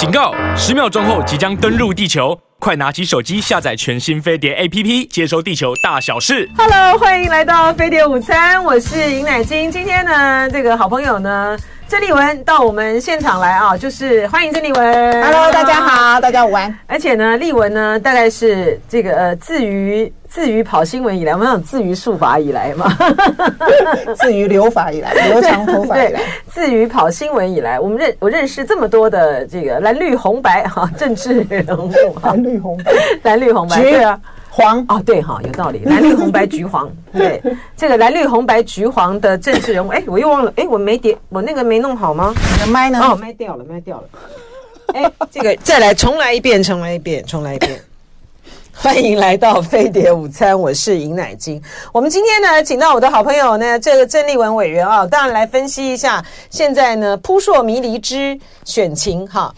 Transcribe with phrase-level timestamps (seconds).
[0.00, 0.34] 警告！
[0.56, 6.48] 十秒钟后即将登陆地球，快拿起手机下载全新飞碟 APP，接收地球大小事。
[6.56, 9.70] Hello，欢迎来到飞碟午餐，我是尹乃菁。
[9.70, 11.54] 今天呢，这个好朋友呢。
[11.86, 15.22] 郑丽文到我们现场来啊，就是欢迎郑丽文。
[15.22, 16.74] Hello，大家好，大家午安。
[16.86, 22.86] 而且呢，丽文呢，大概是这个呃，自于自于跑新闻以来，我们讲自于术法以来嘛，
[24.16, 31.90] 自于留法以来，留长头发以来，自于跑新闻以来，我们认我认识这么多的这个蓝绿红白哈政治人物，
[32.22, 32.92] 蓝绿红白，
[33.24, 34.18] 蓝绿红白，对啊。
[34.52, 35.82] 黄哦，对哈，有道理。
[35.84, 37.40] 蓝绿红白橘黄，对
[37.76, 42.34] 这个蓝绿红白橘黄的政治人物，哎，我又忘了，哎，我没点，我那个没弄好吗？
[42.54, 42.98] 你的麦呢？
[43.00, 44.04] 哦，麦掉了，麦掉了。
[44.92, 47.80] 哎，这个再来，重来一遍，重来一遍，重来一遍。
[48.82, 51.60] 欢迎来到飞碟午餐，我是尹乃菁。
[51.92, 59.54] 我们今天呢，请到我的好朋友呢，这个郑丽文委员啊，当然来分析一下现在呢扑朔迷离之选情哈。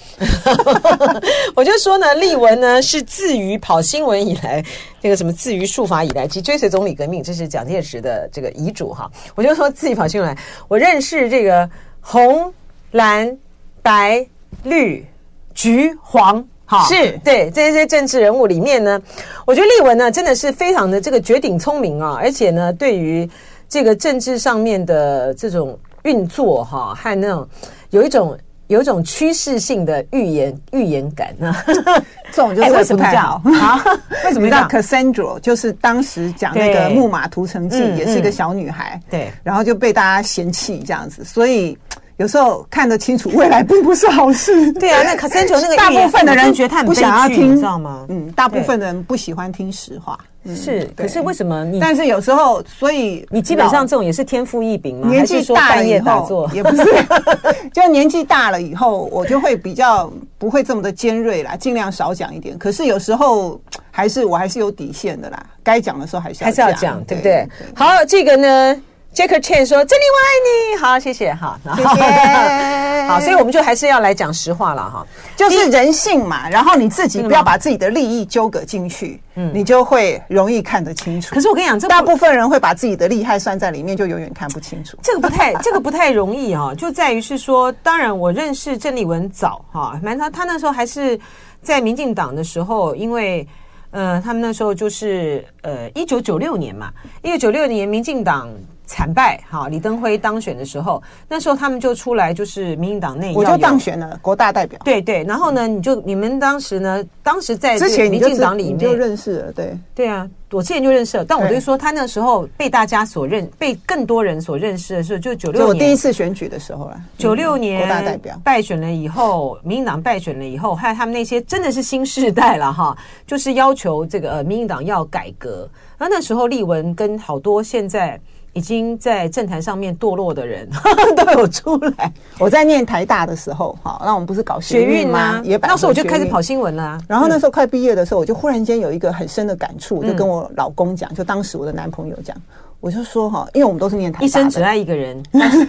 [1.54, 4.60] 我就说呢，丽文呢是自于跑新闻以来，
[5.00, 9.08] 这个什么自于术法以来，及追随总理革命，这是蒋介石的这个遗嘱哈。
[9.36, 10.36] 我就说自己跑新闻，
[10.66, 11.70] 我认识这个
[12.00, 12.52] 红
[12.90, 13.38] 蓝
[13.82, 14.26] 白
[14.64, 15.06] 绿
[15.54, 16.44] 橘黄。
[16.72, 18.98] 好是对这些政治人物里面呢，
[19.44, 23.28] 我觉得丽文呢真的是非常的这个绝顶聪明啊，而且呢，对于
[23.68, 27.46] 这个政治上面的这种运作哈，和那种
[27.90, 31.54] 有一种有一种趋势性的预言预言感呢，
[32.32, 33.20] 这种就是 为什么叫
[33.60, 33.84] 啊？
[34.24, 35.38] 为什么叫 Cassandra？
[35.40, 41.76] 就是当时讲那个《木马屠城记》，也是一个小女孩，对，然后就被大家嫌弃这样子，所以。
[42.18, 44.72] 有时候看得清楚未来并不是好事。
[44.74, 48.06] 对啊，那可森球那个大部分的人觉得他不想要听，你知道吗？
[48.08, 50.18] 嗯，大部分的人不喜欢听实话。
[50.56, 51.78] 是，可是为什么你？
[51.78, 55.08] 但是有时候，所以你基本上这种也是天赋异禀嘛？
[55.08, 56.84] 年纪大了以后也不是，
[57.72, 62.58] 就年纪大了以后，我就会比较不会这么的尖锐啦，尽量少讲一点。
[62.58, 63.60] 可是有时候
[63.92, 67.48] 还是我还是有底线的啦，该讲的时候还是要还是要讲，对不对？
[67.74, 68.82] 好，这个呢。
[69.14, 73.04] Jacker Chen 说：“真的我爱你。”好，谢谢哈，谢谢。
[73.06, 75.06] 好，所以我们就还是要来讲实话了哈，
[75.36, 76.48] 就是人性嘛。
[76.48, 81.34] 然后你自己不要把自己的利益纠葛进去，嗯，你就会容易看得清楚。
[81.34, 84.96] 可是我跟你讲，这大部分人会把自己的利害算在里面，就永远看不清楚。
[85.02, 91.20] 这个不太， 这个不太容易哈，就在于是说，当然我认识郑丽文早哈，蛮他他那时候还是
[91.60, 93.46] 在民进党的时候，因为
[93.90, 96.90] 呃，他们那时候就是呃，一九九六年嘛，
[97.22, 98.48] 一九九六年民进党。
[98.84, 104.78] 惨败，哈，李登辉当选的时候，那时候他们就出来，就是民进党内，我就当选了国大代表。
[104.84, 122.94] 对对，然后呢，你就你们当时呢，当时在之前民进党里面就认识了，对对啊，我之前就认识了，但我就说他那时候被大家所认，被更多人所认识的时候，就九六年，我第一次选举的时候了，九六年国大代表败选了以后，民进党败选了以后，还有他们那些真的是新世代了哈，
[123.26, 128.20] 就是要求这个呃民进党要改革，然后那时候立文跟好多现在。
[128.54, 130.68] 已经在政坛上面堕落的人
[131.16, 132.12] 都有出来。
[132.38, 135.40] 我在念台大的时候，哈，那我们不是搞学运吗？
[135.42, 137.00] 也那时候我就开始跑新闻了。
[137.08, 142.36] 然后那时候快毕业的时候，我就忽然间有一个很深的感触，我就跟我老公讲，就当时我的男朋友讲，
[142.80, 145.22] 我就说哈，因为我们都是念台大，一生只爱一个人。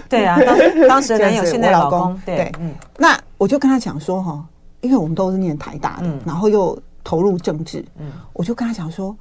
[0.09, 2.19] 对啊，当当时的男友，现在老公。
[2.25, 2.73] 对，嗯。
[2.97, 4.43] 那我就跟他讲说哈，
[4.81, 9.15] 因为我们都是念台大的，然后又投入政治，嗯，我就跟他讲说。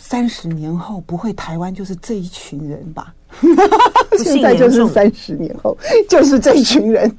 [0.00, 3.14] 三十年后不会，台湾就是这一群人吧？
[4.18, 5.76] 现在就是三十年后
[6.08, 7.14] 就是这一群人。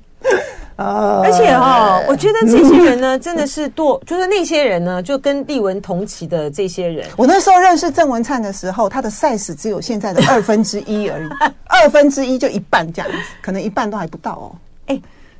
[0.75, 7.07] 啊， 而且哈、哦，我觉得这些人呢，真的是多， 就是那些人呢，就跟丽文同期的这些人。
[7.17, 11.29] 我那时候认识郑文灿的时候，他的 size 只有现在的二分之一而已，
[11.65, 14.55] 二分之一就一半这样子，可能一半都还不到哦。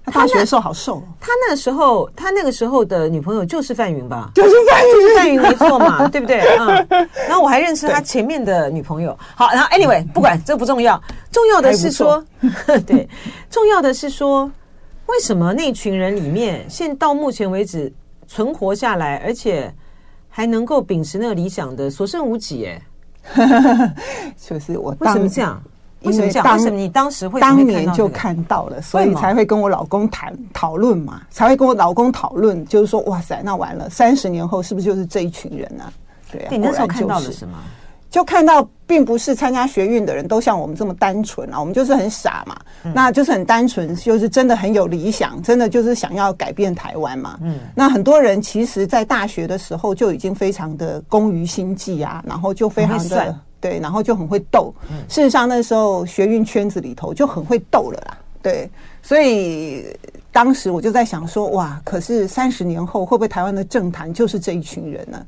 [0.06, 0.12] 哎。
[0.12, 4.32] 他大学的时候好瘦，哦，他那时候，他那个时候的女朋友就是范云吧？
[4.36, 6.42] 就是范云，范云没错嘛，对不对？
[6.58, 6.88] 嗯。
[7.28, 9.18] 然后我还认识他前面的女朋友。
[9.36, 11.02] 好，然后 anyway，不管这不重要，
[11.32, 12.24] 重要的是说，
[12.86, 13.08] 对，
[13.50, 14.52] 重要的是说，
[15.06, 17.92] 为什么那群人里面，现到目前为止
[18.28, 19.74] 存活下来，而且
[20.30, 22.66] 还能够秉持那个理想的所剩无几？
[22.66, 22.82] 哎，
[24.36, 25.62] 就是我为什么这样？
[26.10, 26.18] 为？
[26.18, 31.22] 为什么你当时会当年就看到了，所以才会跟我老公谈讨论嘛？
[31.30, 35.92] 才会跟我老公讨论，就是说，哇塞，那完了，三十年后是不是就是这一群人啊？
[36.32, 37.58] 对啊，你那时候看到了什么？
[38.12, 42.60] 就看到，并不是参加学运的人都像我们这么单纯啊，我们就是很傻嘛，
[42.94, 47.40] 那就是很单纯，就是真的很有理想，真的就是想要改变台湾嘛。
[47.42, 53.36] 嗯，那很多人其实，在大学的时候就已经非常的工于心计啊，然后就非常的。
[53.62, 54.74] 对，然后就很会斗。
[55.08, 58.18] 事实上，那时候学运圈子里头就很会斗了啦。
[58.42, 58.68] 对，
[59.04, 59.86] 所以
[60.32, 65.24] 当时我就在想说，哇，可是三十年后会不会台湾的政坛就是这一群人呢？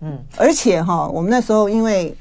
[0.00, 2.14] 嗯，而且哈，我们那时候因为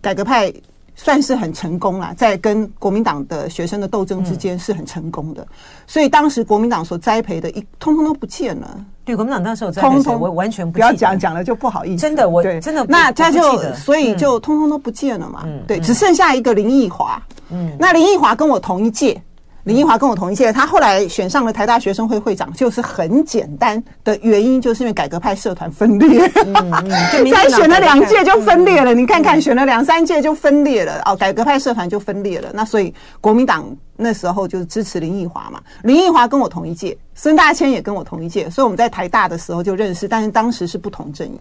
[0.00, 0.52] 改革派
[0.94, 5.46] 算是很成功了，在跟国民党的学生的斗争之间是很成功的，
[5.86, 8.84] 所以当时国民党所栽培的一通通都不见了。
[9.04, 12.02] 对，国民党那时候栽培的，我完全不不要讲讲了就不好意思。
[12.02, 15.44] 真的，我真的那他就所以就通通都不见了嘛。
[15.66, 17.22] 对，只剩下一个林奕华。
[17.50, 19.20] 嗯，那林奕华跟我同一届。
[19.64, 26.90] 林奕华跟我同一届，他后来选上了台大学生会会长，就是很简单的原因，就是因为改革派社团分裂，嗯嗯、
[27.30, 28.94] 再 选了两届就分裂了。
[28.94, 32.50] 嗯、你看看，选了两三届就分裂了哦，改革派社团就分裂了。
[32.54, 33.64] 那所以国民党
[33.96, 35.60] 那时候就支持林奕华嘛。
[35.82, 41.38] 林奕华跟我同一届，孙大千也跟我同一届，所以我们在台大的时候就认识，但是当时是不同阵营。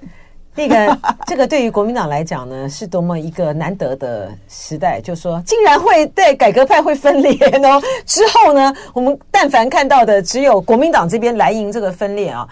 [0.56, 5.00] 那个， 这个对于国民党来讲呢，是多么一个难得的时代。
[5.01, 7.81] 就是说，竟然会对改革派会分裂呢？
[8.06, 12.48] 之后呢，我们但凡看到的只有国民党这边来赢这个分裂啊。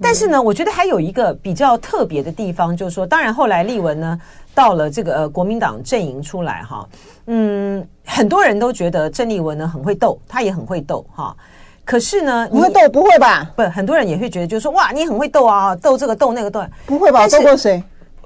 [0.00, 4.20] 但是呢，我觉得还有一个比较特别的地方，就是说，当然后来立文呢
[4.52, 6.88] 到了这个呃国民党阵营出来哈，
[7.26, 11.36] 嗯，很多人都觉得郑丽文呢很会斗，他也很会斗哈。
[11.84, 13.50] 可是呢，你会斗不会吧？
[13.56, 17.26] 不，很多人也会觉得，就是说，哇，你很会斗啊，斗这个斗那个斗，不会吧？
[17.28, 17.82] 斗过谁？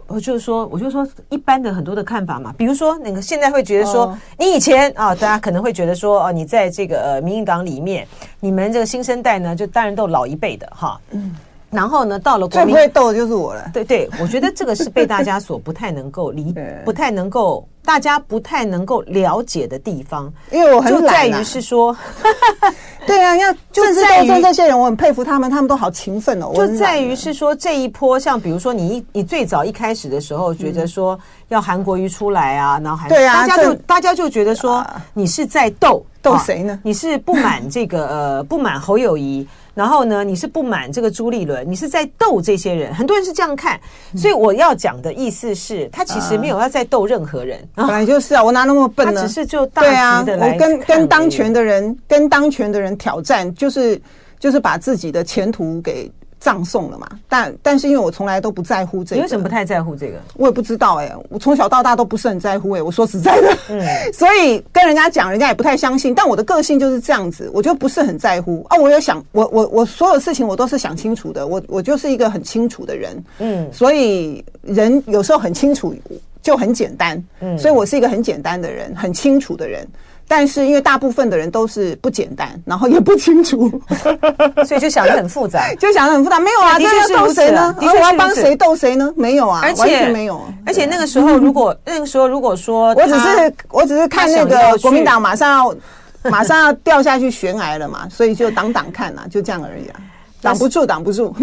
[0.08, 8.06] 我就是说，我就说一般的很多的看法嘛，比如说那个现在会觉得说，你以前啊，大家可能会觉得说，哦，你在这个呃民进党里面，
[8.38, 11.34] 你们这个新生代呢，就当然都老一辈的哈，嗯，
[11.70, 16.54] 然后呢，到了国民最不会斗的就是我了，对对，我觉得这个是被大家所不太能够理，
[16.84, 17.66] 不太能够。
[17.86, 21.96] 大家不太能够了解的地方，因为我很就在于是说，
[23.06, 26.50] 对啊，要 就在于这些人，我很佩服他们，他们都好勤奋哦。
[26.52, 31.16] 就在于是说这一波，像比如说你一你最早一开始的时候，觉得说
[31.46, 34.84] 要韩国瑜出来啊，然后还对啊，大家就大家就觉得说
[35.14, 36.80] 你是在斗斗谁呢？
[36.82, 39.46] 你是不满这个呃不满侯友宜。
[39.76, 43.78] 然后呢，你是不满这个朱立伦，你是在斗这些人，很多人是这样看，
[44.16, 49.20] 所以我要讲的意思是，他其实没有要再斗任何人，本来就是啊，我哪那么笨呢？
[49.20, 49.82] 他只是就大
[50.20, 54.00] 局的来，我跟跟当权的人，跟当权的人挑战，就是
[54.40, 56.10] 就是把自己的前途给。
[56.38, 57.08] 葬送了嘛？
[57.28, 60.20] 但但是因为我从来都不在乎这个，你为什么不太在乎这个？
[60.34, 62.82] 我也不知道哎、欸，我从小到大都不是很在乎哎、欸。
[62.82, 66.14] 我说实在的，嗯， 所以跟人家讲，人家也不太相信。
[66.14, 68.76] 但我的个性就是这样子，我就不是很在乎啊。
[68.76, 71.46] 我有想，我我我所有事情我都是想清楚的。
[71.46, 75.94] 我我就是一个很清楚的人，嗯，所以人有时候很清楚
[76.42, 79.86] 就很简单，嗯，所以我是一个很简单的人，很清楚的人。
[80.28, 83.70] 但是因为大部分的人都是不简单，然后也不清楚，
[84.66, 86.40] 所以就想的很复杂，就想的很复杂。
[86.40, 87.72] 没有啊，这是斗谁呢？
[87.78, 89.12] 的确，我要帮谁斗谁呢？
[89.16, 90.40] 没有啊，而且完全没有。
[90.66, 95.76] 而且那个时候，如果那个时候如果说， 我只是我只是看那个国民党马上要
[96.30, 100.00] 马上要掉下去悬崖了嘛，所以就挡挡看啊，就这样而已啊，
[100.42, 101.34] 挡不住，挡不住。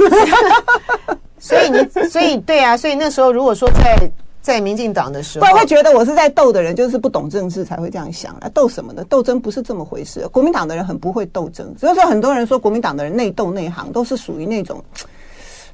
[1.39, 4.11] 所以你，所以对啊，所以那时候如果说在。
[4.43, 9.03] 在民进党的时候，不然会觉得我是在斗的人，就是不懂政治才会这样想啊，斗什么的？
[9.05, 10.27] 斗争不是这么回事。
[10.27, 14.83] 国民党的人很不会斗争，所以说很多人说国民党的人内斗内行，都是属于那种，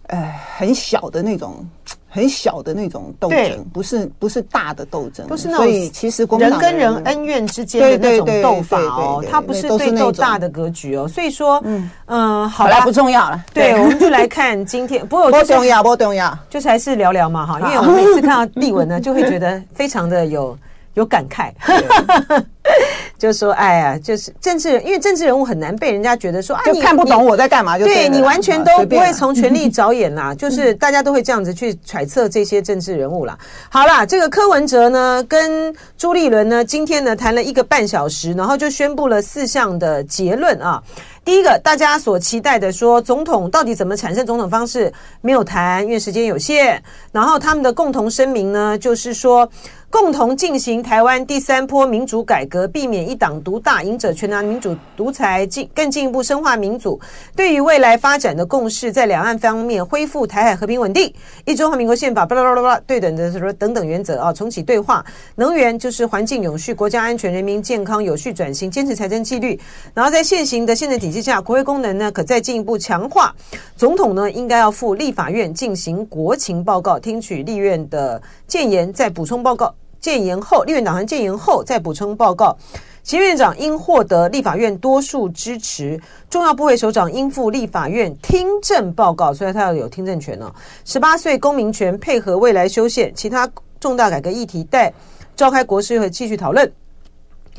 [0.04, 1.68] 呃，很小的那种。
[2.10, 5.66] 很小的那种斗争，不是不是大的斗争，不是那种。
[5.66, 11.08] 所以其实国民党人跟人恩怨之间的那种斗法哦，他不是对斗大的格局哦。
[11.08, 13.46] 所以说，嗯嗯，好了，不重要了。
[13.54, 17.60] 对，我们就来看今天，不过 不重要，不重要，就是还是聊聊嘛哈。
[17.60, 20.58] 因为我们每次看到立文呢，就会觉得非常的有。
[20.96, 21.52] 有感慨，
[23.18, 33.38] 就说：“哎呀，就是政治人，因为政治人物很难被人家觉得说啊，你看不懂我在干嘛，就对你完全都不会从权力着眼啦，就是大家都会这样子去揣测这些政治人物啦。
[33.70, 40.82] 好啦，这个柯文哲呢，跟朱立伦呢，今天呢谈了一个半小时，然后就宣布了四项的结论啊。
[41.30, 46.82] 第一个，大家所期待的说，总统到底怎么产生总统方式，没有谈，因为时间有限。
[47.12, 49.48] 然后他们的共同声明呢，就是说。”
[49.92, 57.02] 共同进行台湾第三波民主改革，避免一党独大，赢者全拿民主独裁，进更进一步深化民主。
[57.36, 61.12] 对于未来发展的共识，在两岸方面恢复台海和平稳定，
[61.44, 65.04] 一中华民国宪法，巴拉巴拉巴拉，对等的说等等原则啊，重启对话。
[65.34, 69.60] 能源就是环境永续、国家安全、人民健康、有序转型，坚持财政纪律。
[69.96, 73.36] 然后在现行的宪政体系下，国会功能呢可再进一步强化。
[73.76, 79.74] 总统呢应该要赴立法院进行国情报告，听取立院的建言，再补充报告。
[80.00, 82.58] 建言后，立院党团建言后再补充报告。
[83.04, 86.00] 前院长应获得立法院多数支持，
[86.30, 90.54] 重要部会首长应赴立法院听证报告，所以他要有听证权哦。
[90.86, 93.50] 十八岁公民权配合未来修宪，其他
[93.80, 94.94] 重大改革议题待
[95.36, 96.72] 召开国是会继续讨论。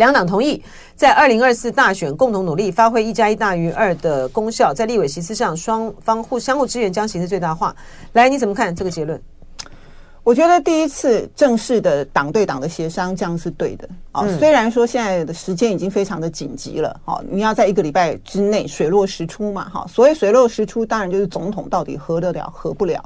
[0.01, 0.61] 两党同意
[0.97, 7.77] 在二零二四大选共同努力，发挥一加一大于二的功效，在立委席次上双方互相互支援，将形势最大化。
[8.15, 9.21] 来，你怎么看这个结论？
[10.23, 14.27] 我觉得第一次正式的党对党的协商，这样是对的啊。
[14.39, 19.87] 虽然说现在的时间已经非常的紧急了，好，你要在一个礼拜之内水落石出嘛，哈。
[19.87, 23.03] 所谓水落石出，当然就是总统到底合得了合不了。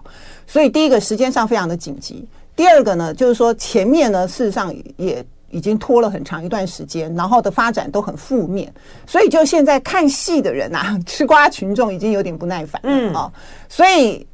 [0.46, 2.24] 所以第一个时间上非常的紧急。
[2.56, 5.24] 第二个呢，就是说前面呢，事实上也
[5.54, 8.73] 已经拖了很长一段时间，然后的发展都很负面，
[9.06, 13.32] 所以就现在看戏的人啊， 吃瓜群众已经有点不耐烦了，嗯啊，
[13.68, 14.26] 所以。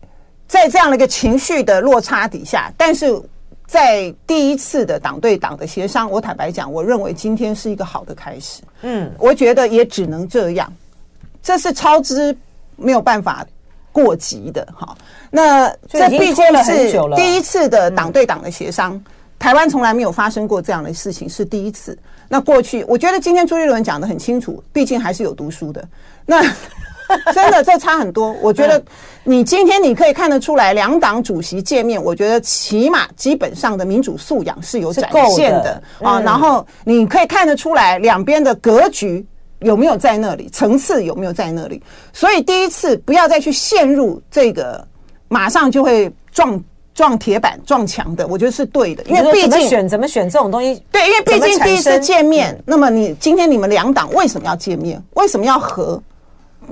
[0.50, 3.06] 在这样的一个情绪的落差底下，但是
[3.68, 8.60] 在第一次的党对党的协商，我坦白讲，我认为今天是一个好的开始。
[8.82, 10.68] 嗯，我觉得也只能这样，
[11.40, 12.36] 这是超支
[12.74, 13.46] 没有办法
[13.92, 14.92] 过急的哈。
[15.30, 19.00] 那这毕竟是第一次的党对党的协商，
[19.40, 21.98] 台湾从来没有发生过这样的事情，是第一次。
[22.28, 25.84] 那过去，我觉得今天朱立伦讲的很清楚，毕竟还是有读书的。
[26.24, 26.40] 那。
[27.34, 28.32] 真的，这差很多。
[28.34, 28.80] 我觉得
[29.24, 36.20] 你今天你可以看得出来，两党主席见面，我觉得起码基本上的民主素养是有展现的啊。
[36.20, 39.26] 然后你可以看得出来，两边的格局
[39.58, 41.82] 有没有在那里，层次有没有在那里。
[42.12, 44.86] 所以第一次不要再去陷入这个
[45.26, 46.62] 马上就会撞
[46.94, 49.02] 撞铁板撞墙的，我觉得是对的。
[49.04, 55.02] 因为毕竟选怎么选这种东西，对，因为毕竟第一次见面，那么你今天你们两党为什么要见面？
[55.14, 56.02] 为什么要和？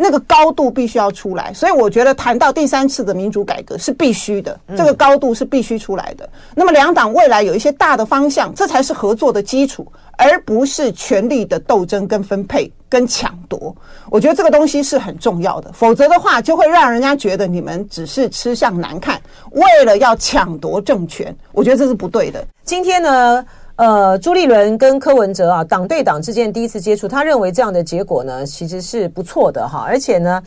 [0.00, 6.28] 那个高度必须要出来，所以我觉得谈到第三次的民主改革是必须的，这个高度是必须出来的。
[6.54, 13.75] 那么两党未来有一些大的方向，这才是合作的基础，而不是权力的斗争跟分配跟抢夺。
[14.11, 19.21] 我觉得这个东西是很重要的，否则的话就会让人家觉得你们只是吃相难看，
[19.52, 22.45] 为了要抢夺政权，我觉得这是不对的。
[22.64, 23.45] 今天呢？
[23.76, 30.42] 呃，朱立伦跟柯文哲啊，党对党之间第一次接触，他认为这样的结果呢，其实是不错的哈，而且呢。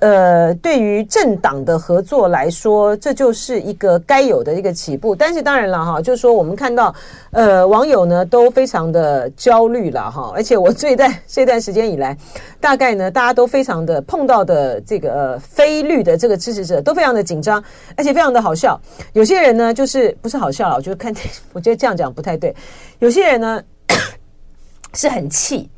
[0.00, 5.14] 呃，对于政党的合作来说，这就是一个该有的一个起步。
[5.14, 6.94] 但是当然了哈，就是说我们看到，
[7.32, 10.32] 呃，网友呢都非常的焦虑了哈。
[10.36, 12.16] 而且我这一段这段时间以来，
[12.60, 17.60] 大概呢大家都非常的碰到的这个呃非绿的这个支持者都非常的紧张，
[17.96, 18.80] 而且非常的好笑。
[19.14, 21.12] 有些人呢就是不是好笑了，我觉得看，
[21.52, 22.54] 我觉得这样讲不太对。
[23.00, 23.60] 有些人呢
[24.94, 25.68] 是很气，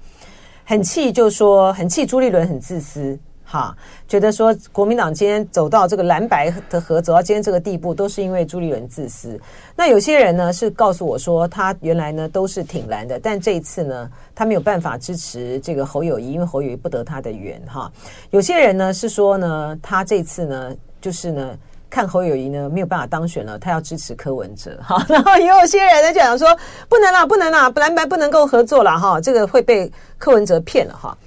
[0.64, 3.18] 很气，就说很气朱立伦很自私。
[3.50, 3.76] 哈，
[4.06, 9.36] 觉得说国民党今天走到这个蓝白的合，走到今天这个地步，都是因为朱立伦自私。
[9.74, 17.60] 那有些人呢是告诉我说，他原来呢都是挺蓝的，但这一次呢，他没有办法支持这个侯友宜，因为侯友宜不得他的缘。
[17.66, 17.90] 哈，
[18.30, 21.58] 有些人呢是说呢，他这次呢就是呢
[21.90, 24.78] 看侯友宜呢没有办法当选了，他要支持柯文哲。
[24.80, 26.56] 哈， 然后也有些人呢就讲说，
[26.88, 28.96] 不能啦，不能了，蓝白不能够合作了。
[28.96, 30.94] 哈，这个会被柯文哲骗了。
[30.94, 31.18] 哈，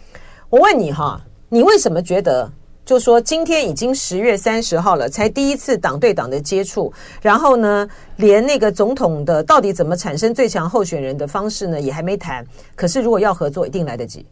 [0.50, 1.20] 我问你哈。
[1.54, 2.52] 你为什么觉得，
[2.84, 6.92] 就说今天已经十月三十号了，才第一次党对党的接触，
[7.22, 12.44] 然后呢，连那个总统的到底怎么产生最强候选人的方式呢，也还没谈。
[12.76, 14.26] 可是如果要合作，一定来得及。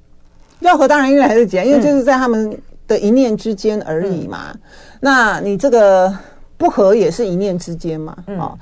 [0.61, 4.49] 要合当然一定来得及啊，因为就是在他们的一念之间而已嘛。
[4.51, 4.59] 嗯、
[4.99, 6.11] 那你这个
[6.57, 8.39] 不合也是一念之间嘛，啊、嗯。
[8.39, 8.59] 哦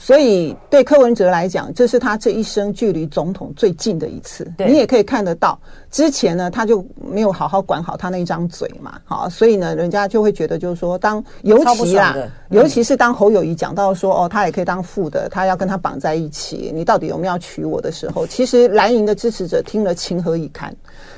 [0.00, 4.48] 所以，对柯文哲来讲，这是他这一生距离总统最近的一次。
[4.56, 5.58] 你也可以看得到，
[5.90, 9.00] 之前呢，他就没有好好管好他那一张嘴嘛。
[9.04, 12.16] 好，所以呢，人家就会觉得，就是说，当尤其啊，
[12.50, 20.72] 尤其是当侯友谊讲到说，哦，他也可以当副的，他要跟他绑在一起，你到底有没有要娶我的时候，其实蓝营的支持者听了情何以堪。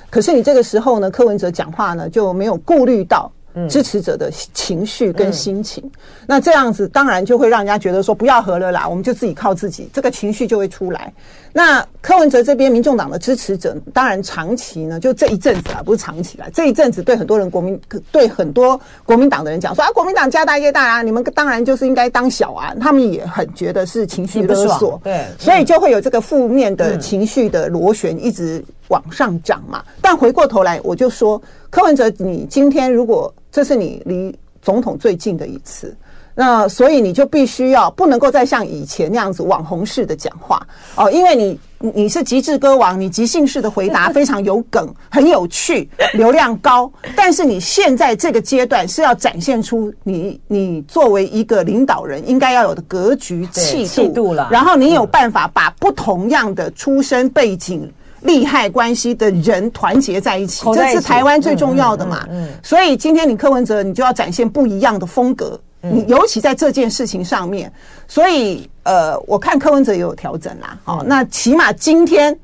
[0.09, 3.31] 可是你这个时候呢，柯文哲讲话呢，就没有顾虑到。
[3.69, 5.91] 支持者的情绪跟心情，嗯、
[6.27, 11.13] 那这样子当然就会让人家觉得说不要和了啦，我们就自己靠自己，这个情绪就会出来。
[11.53, 17.79] 那柯文哲这边民众党的支持者，当然长期呢，就这一阵子啊，不是长期啦，这一阵子对很多人国民
[18.13, 29.83] 对很多国民党的人讲说啊，国民党家大业大啊，你们当然就是应该当小啊，他们也很觉得是情绪勒索，对，所以就会有这个负面的情绪的螺旋一直往上涨嘛。
[30.01, 35.97] 但回过头来，我就说柯文哲，你今天如果这是你离总统最近的一次，
[36.35, 46.91] 那所以你就必须要不能够再像以前那样子网红式的讲话哦，因为你你是极致歌王，你即兴式的回答 非常有梗，很有趣，流量高。
[47.17, 57.91] 但是你现在这个阶段是要展现出你你作为一个领导人应该要有的格局气度，气度了，然后你有办法把不同样的出身背景。
[58.23, 62.27] 利害关系的人团结在一起，这是台湾最重要的嘛。
[62.31, 65.59] 嗯，所以今天你柯文哲，你就要展现不一样的风格。
[65.83, 67.73] 你尤其在这件事情上面，
[68.07, 70.79] 所以呃，我看柯文哲也有调整啦。
[70.85, 72.39] 好，那起码今天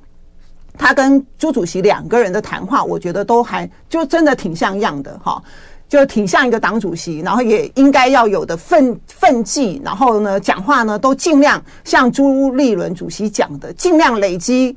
[0.79, 5.43] 他跟朱主席两个人的谈话，我觉得都还就真的挺像样的哈，
[5.87, 14.75] 就挺像一个党主席，然后也应该要有的愤愤气，然后呢，讲话呢都尽量像朱立伦主席讲的，尽量累积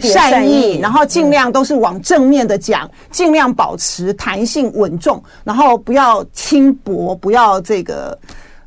[0.00, 8.18] 善意，然后尽量都是往正面的讲，尽量保持弹性稳重，然后不要轻薄，不要这个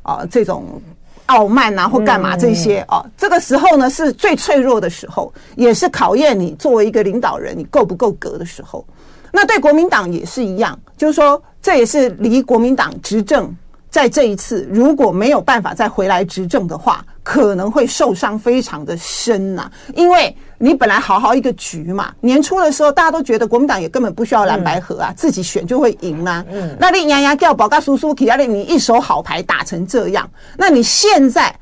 [0.02, 0.80] 啊这种。
[1.26, 8.84] 傲慢啊，或干嘛这些哦、啊，这个时候呢是最脆弱的时候，也是考验你作为一个领导人你够不够格的时候。
[9.32, 13.50] 那对国民党也是一样，就是说这也是离国民党执政。
[13.92, 19.72] 在这一次，如果没有办法再回来执政的话，可能会受伤非常的深呐、啊。
[19.94, 26.42] 因为你本来好好一个局嘛，年初的时候大家都觉得国民党也根本不需要蓝白合啊，嗯、自己选就会赢啊。
[26.50, 31.54] 嗯，那你丫丫叫宝嘎叔叔提，让你一手好牌打成这样，那你现在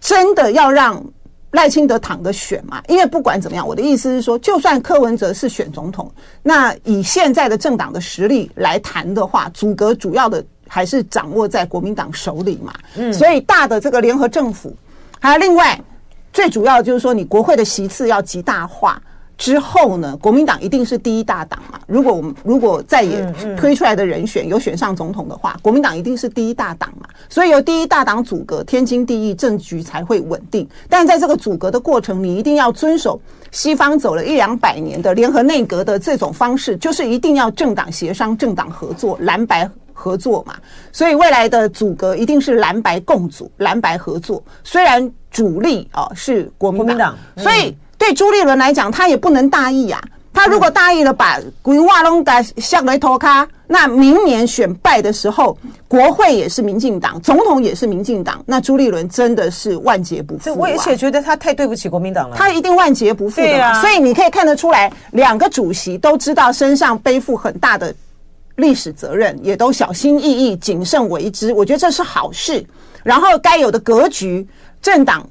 [0.00, 1.00] 真的要让
[1.52, 2.82] 赖清德躺着选嘛？
[2.88, 6.10] 因为不管怎么样，我的意思是说，就算柯文哲是选总统，
[6.42, 10.44] 那以现在的政党的实力来谈的话，阻隔主要的。
[10.68, 14.74] 还是掌握在国民党手里嘛，嗯，所以大的这个联合政府，
[15.20, 15.80] 还有另外
[16.32, 19.00] 最主要的就是说，你国会的席次要极大化
[19.38, 21.78] 之后呢，国民党一定是第一大党嘛。
[21.86, 23.24] 如果我们如果再也
[23.56, 27.06] 推出来的人选有选上总统的话，国民党一定是第一大党嘛。
[27.28, 30.66] 所以由第一大党组阁，天经地义，政局才会稳定。
[30.88, 33.20] 但在这个组阁的过程，你一定要遵守
[33.52, 39.70] 西方走了一两百年的联合内阁的这种方式，就是一定要政党协商、政党合作、蓝白。
[39.98, 40.54] 合作嘛，
[40.92, 44.42] 所以未来的组阁一定是蓝白共组、蓝白合作。
[44.62, 50.00] 虽然主力啊是国民党，所以对朱立伦来讲，他也不能大意啊。
[50.34, 55.56] 他如果大意了，把规划拢给向来拖卡，那明年选败的时候，
[55.88, 60.54] 国会也是民进党，总统也是民进党，那朱立伦真的是万劫不复。
[60.54, 63.80] 我而且觉得他太对不起国民党了，他一定万劫不复的嘛。
[63.80, 67.94] 所以你可以看得出来，两个主席都知道身上背负很大的。
[68.56, 72.64] 历史责任也都小心翼翼、谨慎为之，我觉得这是好事。
[73.02, 74.46] 然后该有的格局、
[74.82, 75.24] 政党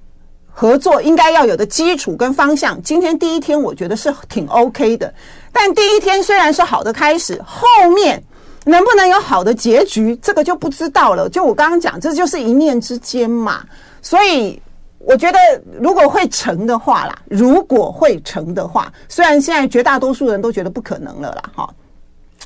[0.49, 5.13] 合作应该要有的基础跟方向，今天第一天我觉得是挺 OK 的。
[5.51, 8.23] 但第一天虽然是好的开始，后面
[8.63, 11.27] 能不能有好的结局，这个就不知道了。
[11.27, 13.65] 就我刚刚讲，这就是一念之间嘛。
[14.01, 14.61] 所以
[14.97, 15.37] 我觉得，
[15.79, 21.69] 如果会成的话啦，如果会成的话，虽然现在绝大多数人都觉得不可能了啦，哈。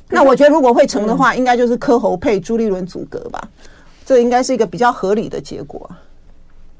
[0.09, 3.41] 那我觉得，如果会成的话，应该就是柯侯配朱立伦组阁吧，
[4.05, 5.89] 这应该是一个比较合理的结果。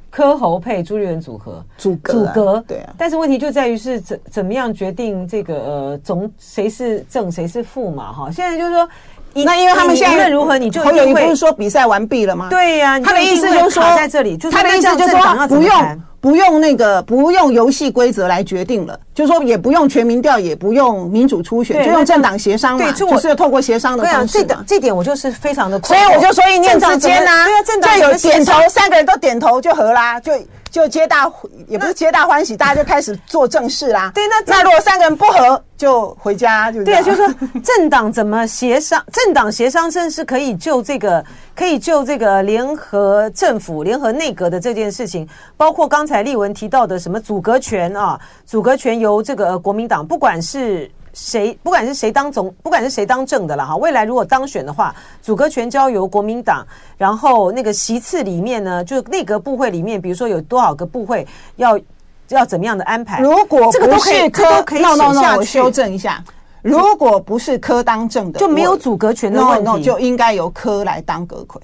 [0.10, 2.94] 柯侯配朱立伦组合组阁，组阁对啊。
[2.98, 8.12] 但是问题就在于是怎怎么样决定这个呃总谁是正谁是负嘛？
[8.12, 8.90] 哈，现在就是说。
[9.32, 12.48] 那因为他们现在无论如何，你就侯友宜不是说比赛完毕了吗？
[12.50, 24.44] 对呀，他的意思就是说在这里，他的意思就是说不用不用那个不用游戏规则来决定了，就是说也不用全民调，也不用民主初选，就用政党协商嘛，就是要透过协商的方式。
[24.44, 27.46] 这这点我就是非常的，所以我就说一念之间呐，
[27.82, 30.34] 就有点头，三个人都点头就合啦，就。
[30.70, 31.32] 就皆大
[31.68, 34.12] 也不是皆大欢喜，大家就开始做正事啦。
[34.14, 36.84] 对，那那如果三个人不合，就回家就。
[36.84, 37.28] 对，就是说
[37.64, 39.04] 政党怎么协商？
[39.12, 41.24] 政党协商真是可以就这个，
[41.56, 45.28] 可以就这个联合政府、联合内阁的这件事情，
[45.58, 50.90] 包括刚才丽文提到的什么组阁权啊，组阁权由这个国民党，不管是。
[51.14, 56.66] 谁不管是谁当总，不管是谁当政的了哈，未来如果当选的话，组阁权交由国民党，
[56.98, 61.80] 然后那个席次里面呢，就内阁部会里面，比如说有多少个部会要
[62.30, 63.20] 要怎么样的安排？
[63.22, 64.44] 如果这个都是柯
[64.80, 66.24] ，no no no，我修正一下，
[66.62, 71.60] 如果不是科当政的，就没有组阁权的问题，no, no, 就应该由科来当阁揆。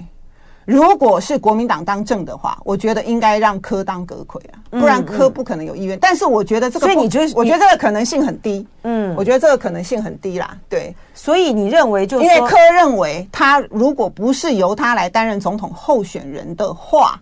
[0.66, 5.98] 如果是国民党当政的话，我觉得应该让柯当阁魁啊，不然柯不可能有意愿。
[6.00, 8.68] 但是我觉得这个，所以你觉得，我觉得这个可能性很低。
[8.82, 10.58] 嗯，我觉得这个可能性很低啦。
[10.68, 17.22] 对，所以你认为，就因为柯认为他如果不是由他来担任总统候选人的话，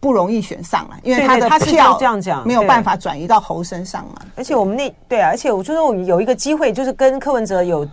[0.00, 4.22] 不容易选上了，因为他的票这样讲没有办法转移到侯身上嘛。
[4.34, 7.86] 而且我们那对啊，而且我觉得我有一个机会，就是跟柯文哲有。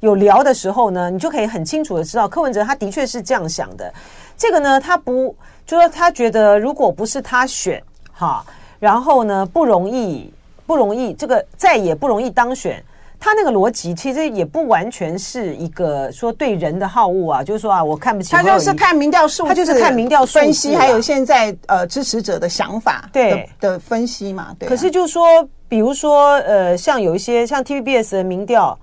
[0.00, 3.92] 有聊的时候呢，你就可以很清楚的知道柯文哲他的确是这样想的。
[4.36, 8.44] 这个呢，他不就说他觉得如果不是他选哈，
[8.78, 10.30] 然后呢不容易
[10.66, 12.82] 不容易，这个再也不容易当选。
[13.18, 18.32] 他那个逻辑其实也不完全是一个说对人的好恶啊，就是说啊，我看不起。
[18.32, 24.54] 他就是看民调数，他就是看民调分析，还有现在呃支持者的想法对的分析嘛。
[24.58, 24.68] 对。
[24.68, 28.78] 可是就是说，比如说呃，像有一些像 TVBS 的民调。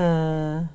[0.00, 0.68] 嗯，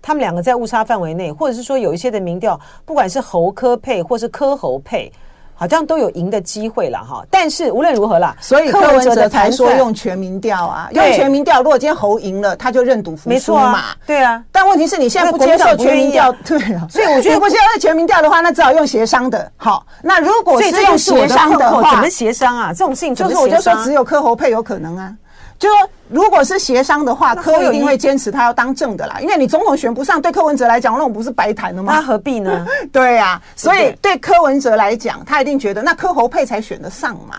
[0.00, 5.12] 他们两个在误差范围内，或者是说有一些的民调，不管是侯科配或是柯侯配，
[5.52, 7.26] 好像都有赢的机会了哈。
[7.28, 11.60] 但是无论如何啦，所以柯文哲才说用全民调啊，用全民调。
[11.60, 13.86] 如果今天侯赢了，他就认赌服输嘛。
[14.06, 14.40] 对啊。
[14.52, 16.86] 但问题是你现在不接受全民调，对啊。
[16.88, 19.50] 所以我觉得不接受全民调的话，那只好用协商的。
[19.56, 22.72] 好，那如果是用协商的话，怎么协商啊？
[22.72, 25.12] 这种事情就是我就说只有柯侯配有可能啊。
[25.58, 31.94] 就说，如果是协商的话，柯一定会坚持他要当正的啦，因为你总统选不上，对柯文哲来讲，那我不是白谈了吗？
[31.94, 32.66] 那何必呢？
[32.92, 37.36] 对呀、啊，所以对柯文哲来讲，他一定觉得那柯侯佩才选得上嘛。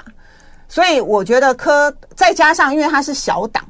[0.68, 3.64] 所以我觉得柯再加上，因为他是小党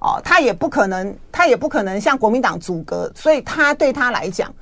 [0.00, 4.52] 哦，他也不可能，他也不可能像国民党阻隔，所以他对他来讲，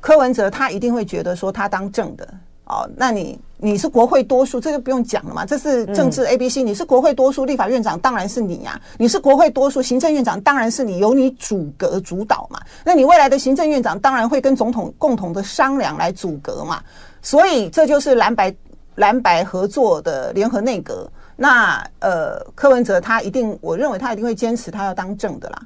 [0.00, 2.26] 柯文哲他一定会觉得说他当正的。
[2.72, 5.44] 哦，那你你是国会多数，这就不用讲了嘛。
[5.44, 8.80] 这是政治 A B C，你是国会多数，立法院长当然是你呀、啊。
[8.96, 12.58] 你是国会多数，行政院长当然是你，由你主阁主导嘛。
[12.82, 16.82] 那你未来的行政院长当然会跟总统共同的商量来组阁嘛。
[17.20, 18.54] 所以这就是蓝白
[18.94, 21.06] 蓝白合作的联合内阁。
[21.36, 25.62] 那呃，柯文哲他一定，我认为他一定会坚持他要当政的啦。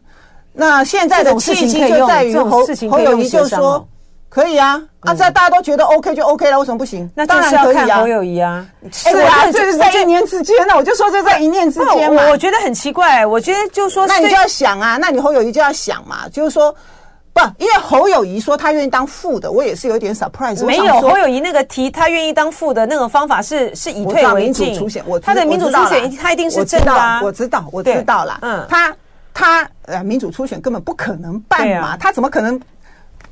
[0.52, 3.86] 那现在的契机就在于侯侯友谊就说。
[4.36, 7.10] 可以啊，啊，在大家都觉得 OK 就 OK 了，为什么不行？
[7.14, 8.00] 那当然可以啊。
[8.00, 12.22] 侯友谊啊，是啊，这是在一念之间，那我就说这在一念之间嘛。
[12.28, 16.70] 我觉得很奇怪，我觉得就说，那你就要想啊，那你侯友谊就要想嘛，就是说，
[17.32, 20.62] 不，因为侯友谊说他愿意当副的，我也是有点 surprise。
[20.66, 24.78] 没有侯友谊那个提他愿意当副的那个方法是是以退为进，
[25.22, 28.94] 他的民主初选他一定是正的啊，我知道，我知道了，嗯，他
[29.32, 32.60] 他呃民主初选根本不可能办嘛，他怎么可能？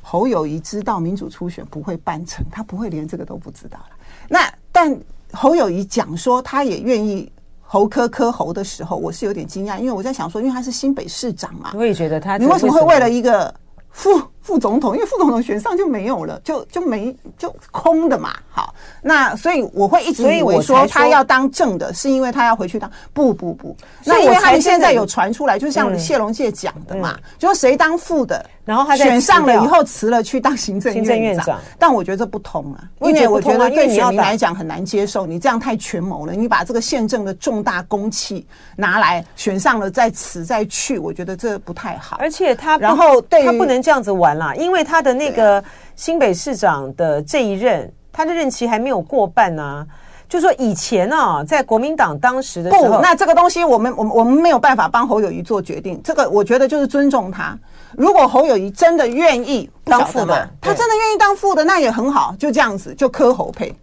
[0.07, 3.95] 侯友谊知道民主初选不会办成，他不会连这个都不知道了。
[4.29, 4.95] 那但
[5.31, 7.29] 侯友谊讲说他也愿意
[7.63, 13.51] 侯科科侯的时候，我是有点惊讶，因为我在想说，因为他是新北市长嘛，我也觉得他，你为什么会为了一个
[13.89, 14.21] 副？
[14.45, 18.35] 副总统，因为副总统选上就没有了，就就没就空的嘛。
[18.51, 22.89] 好，那所以我会一直以为说他要当正的，是因为他要回去当。
[23.11, 31.59] 不不不，那因为他们现在有传出来，就像谢龙介讲的嘛，就是谁当副的，然后他选上了以后辞了去当行政院长。
[31.79, 36.33] 但我觉得这不通啊，因为我觉得对选民来讲很难接受，你这样太权谋了。
[36.33, 42.17] 你把这个宪政的重大公器拿来选上了再辞再去，我觉得这不太好。
[42.19, 44.34] 而且他然后对他不能这样子玩。
[44.37, 45.63] 啦，因为他的那个
[45.95, 49.87] 新北市长的这一任，他的任期还没有过半呢、啊。
[50.27, 56.01] 就说以前啊，在国民党当时的时候，不，那这个东西我们我们我们没有办法帮侯友谊做决定。
[56.03, 57.55] 这个我觉得就是尊重他。
[57.95, 63.73] 如果侯友谊真的愿意当副的，他真的愿意当副的，那也很好，就这样子就磕侯配，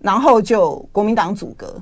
[0.00, 1.80] 然后就国民党组阁。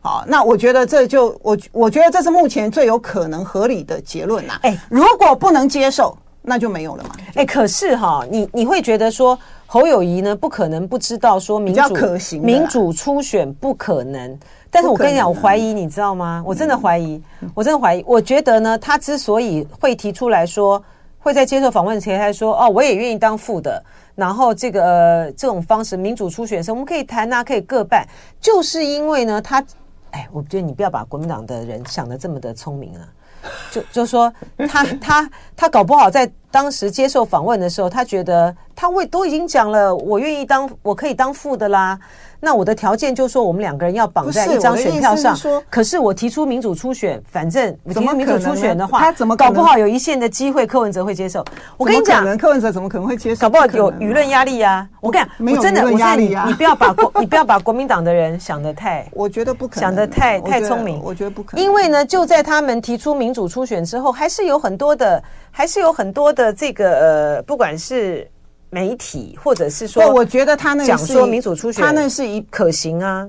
[0.00, 4.58] 好，那我觉得这就我我觉得这是目前最有可能合理的结论呐。
[4.62, 6.18] 哎，如果不能接受。
[6.50, 7.10] 那就没有了嘛？
[7.36, 14.36] 哎，可是哈，你你会觉得说侯友谊呢，不可能不知道说民主可行，民主初选不可能。
[14.68, 16.42] 但是我跟你讲，我怀疑，你知道吗？
[16.44, 17.22] 我真的怀疑，
[17.54, 18.04] 我真的怀疑。
[18.04, 20.82] 我觉得呢，他之所以会提出来说，
[21.20, 23.80] 会在接受访问前还说哦，我也愿意当副的，
[24.16, 28.04] 然后这个呃这种方式民主初选的时候，我们可以谈啊，可以各办，
[28.40, 29.64] 就是因为呢，他
[30.10, 33.06] 哎，我觉得你不要把国民党的人想的这么的聪明啊。
[33.70, 34.32] 就就说
[34.68, 41.98] 他他他搞不好在当时接受访问的时候，他觉得他为都已经讲了，我愿意当，我可以当副的啦。
[42.42, 45.38] 那我的条件就是说，我们两个人要绑在一张选票上。
[45.68, 51.44] 可是我提出民主初选，反正我提出民主初选的话，他怎么搞不好有一线的机会，柯文哲会接受。
[51.76, 53.42] 我跟你讲，柯文哲怎么可能会接受？
[53.42, 54.88] 搞不好有舆论压力呀。
[55.02, 60.98] 我跟你讲，我真的，我真的，你不要把国， 你不要把国民党的人想得太， 我觉得不可能，想得太太聪明。
[61.04, 66.90] 我觉得不可能，因为呢，就在他们提出民主初选之后，还是有很多的，还是有很多的这个
[67.36, 68.26] 呃，不管是。
[68.70, 73.28] 媒体或者是说，我觉得他那讲说民主初选，他那是一可行啊，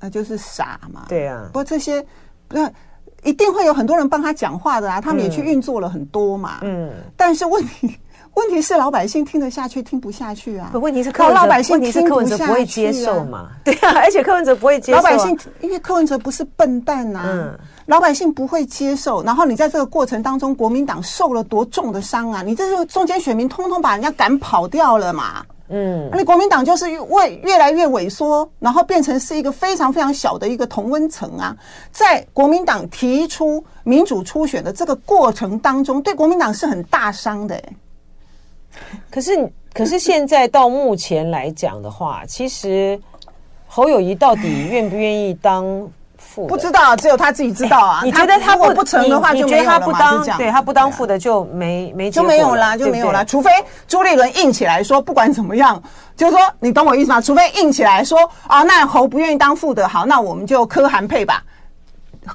[0.00, 1.06] 那就是傻嘛。
[1.08, 2.04] 对啊，不过这些
[2.48, 2.70] 那
[3.22, 6.58] 一定会有很多人帮他讲话的啊，他们也去运作了很多嘛。
[6.62, 7.96] 嗯，但是问题
[8.34, 10.70] 问题是老百姓听得下去，听不下去啊。
[10.74, 13.48] 问题是柯文哲，问题是柯文哲不会接受嘛？
[13.64, 14.96] 对啊，而且柯文哲不会接受。
[14.96, 17.22] 老百姓因为柯文哲不是笨蛋呐。
[17.26, 17.58] 嗯。
[17.86, 22.40] 老百姓不会接受，然后你在这个过程当中，国民党受了多重的伤啊！
[22.40, 25.44] 你这是中间选民通通把人家赶跑掉了嘛？
[25.70, 26.98] 嗯，那国民党就是越
[27.42, 31.56] 越来越萎缩，然后变成是一个非常非常小的一个同温层啊！
[31.90, 37.60] 在国民党提出民主初选的这个过程当中，对国民党是很大伤的。
[39.10, 43.00] 可是，可是现在到目前来讲的话，其实
[43.66, 45.88] 侯友谊到底愿不愿意当？
[46.22, 46.46] 副？
[46.46, 48.02] 不知道，只有他自己知道啊。
[48.04, 50.36] 你觉得他如果不成的话，就没有了嘛？
[50.36, 53.24] 对他不当副的就没没就没有啦，就没有啦。
[53.24, 53.50] 除非
[53.88, 55.82] 朱立伦硬起来说，不管怎么样，
[56.14, 57.22] 就是说你懂我意思吗？
[57.22, 61.42] 除非硬起来说啊，那侯不愿意当副的，好，那我们就柯韩配吧。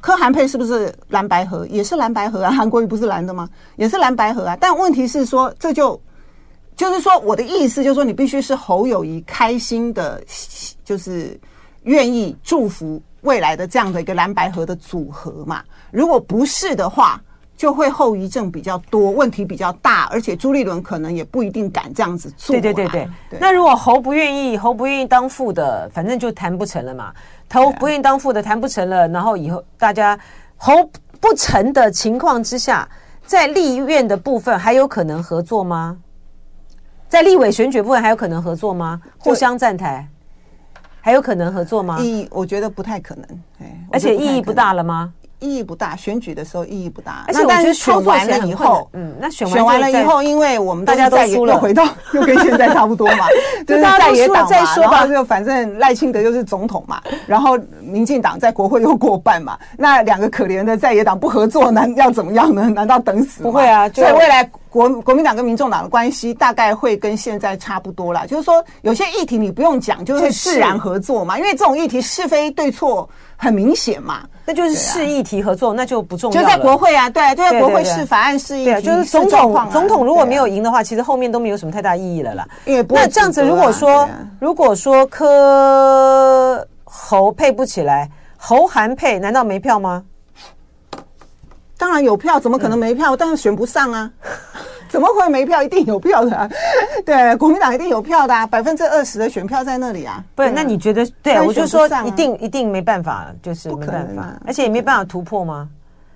[0.01, 1.65] 柯韩配是不是蓝白合？
[1.67, 2.51] 也是蓝白合啊。
[2.51, 3.47] 韩国瑜不是蓝的吗？
[3.75, 4.57] 也是蓝白合啊。
[4.59, 5.97] 但问题是说，这就
[6.75, 10.21] 就是说，我的意思就是说，你必须是侯友宜开心的，
[10.83, 11.39] 就是
[11.83, 15.63] 愿意祝福未来的这样的一个蓝白合的组合嘛。
[15.91, 17.21] 如果不是的话，
[17.55, 22.53] 就会后遗症比较多，问题比较大，而且朱立伦可能也不一定敢这样子做。
[22.53, 23.39] 对对对对。
[23.39, 27.13] 那如果侯不愿意，侯不愿意当副的，反正就谈不成了嘛。
[27.49, 30.19] 侯不愿意当副的，谈不成了，然后以后大家
[30.57, 30.73] 侯
[31.21, 32.85] 不成的情况之下，
[33.25, 35.97] 在立院的部分还有可能合作吗？
[37.07, 39.01] 在立委选举部分还有可能合作吗？
[39.17, 40.07] 互相站台
[41.01, 41.99] 还有可能合作吗？
[41.99, 43.25] 意义我觉得不太可能，
[43.91, 45.13] 而且意义不大了吗？
[45.39, 47.25] 意义不大，选举的时候意义不大。
[47.27, 53.27] 而且我觉得选完了以后，嗯，那选完，选完了以后，因为我们大家都输了，又回到 又跟现在差不多嘛，
[53.67, 62.67] 就是在野党嘛，然后就反正赖清德又是总统嘛，然后民进党在国会又过半嘛，那两个可怜的在野党不合作，难要怎么样呢？
[62.69, 63.43] 难道等死？
[63.43, 68.25] 不会啊，所以未来国国民党跟民众党的关系大概会跟现在差不多啦。
[68.25, 74.27] 就是说，有些议题你不用讲，就是自然合作嘛，因为这种议题是非对错很明显嘛。
[74.43, 76.41] 那就是释议题合作，那就不重要。
[76.41, 78.71] 就在国会啊，对，就在国会释法案释议题。
[78.73, 82.45] 对，就是总统总统如果没有赢的话，其实后面都没有什么太大意义了啦。
[82.89, 84.05] 那这样子，如果说
[84.41, 90.03] 如果说柯侯配不起来，侯韩配，难道没票吗？
[91.77, 93.17] 当然有票，怎么可能没票？
[93.17, 94.09] 但是选不上啊。
[94.95, 95.61] 怎么会没票？
[95.61, 96.49] 一定有票的，啊，
[97.05, 100.23] 对，国民党一定有票的，啊，百分之二十的选票在那里啊。
[100.33, 101.05] 不是，那你觉得？
[101.21, 105.67] 对，我就说一定一定没办法，就是没办法，而且也没办法突破吗？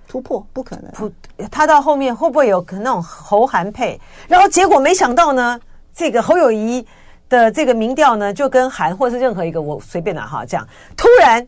[0.08, 0.90] 突破不可能。
[0.92, 1.12] 突
[1.50, 4.00] 他到后面会不会有可能那种侯韩配？
[4.26, 5.60] 然后结果没想到呢，
[5.94, 6.86] 这个侯友宜
[7.28, 10.66] 的这个民调呢，就跟韩或者是任何一个我随便拿哈，这样
[10.96, 11.46] 突然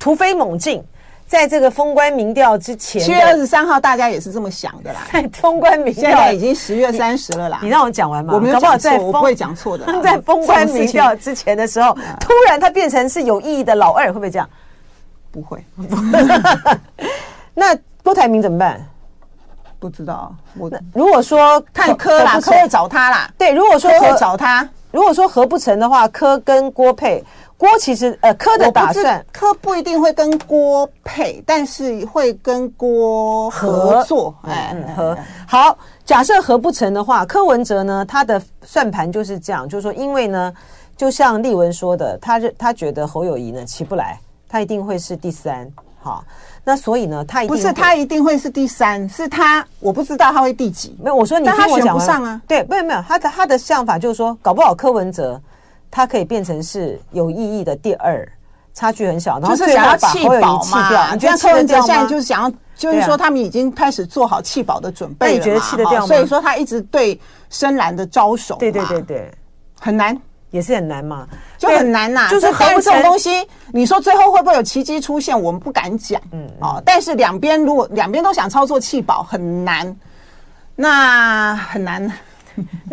[0.00, 0.82] 突飞猛进。
[1.30, 5.02] 在这个封关民调之前，七月二十三号，大家也是这么想的啦。
[5.12, 7.60] 在 封关民调，现在已经十月三十了啦。
[7.62, 8.34] 你让我讲完吗？
[8.34, 9.86] 我没有讲错，我不会讲错的。
[10.02, 14.50] 在封关民调之前的时候， 突然他变成是有意义的老二，会不会这样？
[15.30, 15.64] 不会。
[17.54, 18.84] 那郭台铭怎么办？
[19.78, 20.34] 不知道。
[20.58, 23.30] 我如果说看柯啦，柯会找他啦。
[23.38, 27.24] 对，如果说会找他，如果说合不成的话，柯跟郭配。
[27.60, 34.34] 郭其实呃，柯的打算，柯不一定会跟郭配，但是会跟郭合作。
[34.44, 35.14] 哎，合
[35.46, 35.76] 好。
[36.06, 40.50] 假设合不成的话，柯文哲呢，他的算盘就是这样，就是说，因为呢，
[40.96, 44.18] 就像立文说的，他认他觉得侯友谊呢起不来，
[44.48, 45.70] 他一定会是第三。
[46.00, 46.24] 好，
[46.64, 50.96] 那所以呢，他一定不是他一定会是第三，是他我不知道他会第几。
[50.98, 52.40] 没有，我说你听我讲选不上啊。
[52.48, 55.38] 对，没有没有，他的他的想法就是说，搞不好柯文哲。
[55.90, 58.26] 他可以变成是有意义的第二，
[58.72, 61.12] 差距很小，然后就是想要弃保嘛。
[61.12, 65.32] 你觉得柯文哲现在就是想要，就是说他们已经开始做好弃保的准备了。
[65.32, 66.06] 那你觉得弃得掉吗？
[66.06, 69.30] 所以说他一直对深蓝的招手，对对对对，
[69.80, 70.16] 很难，
[70.50, 71.26] 也是很难嘛，
[71.58, 72.28] 就很难呐。
[72.30, 75.38] 就是合不成这种东西，你说最后会不会有奇迹出现？
[75.38, 76.80] 我们不敢讲，嗯哦。
[76.86, 79.96] 但是两边如果两边都想操作弃保，很难，
[80.76, 82.10] 那很难。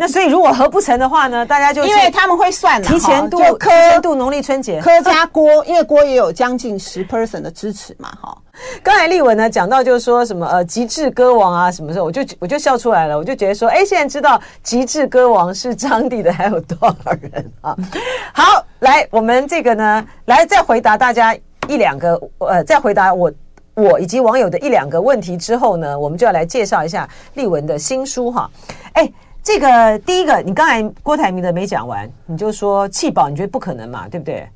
[0.00, 1.44] 那所以如果合不成的话呢？
[1.44, 3.68] 大家就因为他们会算提前度科
[4.00, 8.38] 度农历春节，柯加郭，因为郭也有将近十 percent 的支持嘛，哈。
[8.80, 17.76] 刚才立文呢讲到就是说什么呃极致歌王啊什么时候，我就我就笑出来了，我就觉得说，哎，现在知道极致歌王是张帝的还有多少人啊？
[18.32, 23.32] 好，来我们这个呢，来再回答大家一两个呃，再回答我
[23.74, 28.48] 我以及网友的一两个问题之后呢，我们就要来介绍一下立文的新书哈，
[28.92, 29.10] 哎。
[29.48, 34.06] 这个第一个，你刚才郭台铭的没讲完，你就说弃保，你觉得不可能嘛？
[34.06, 34.46] 对不对？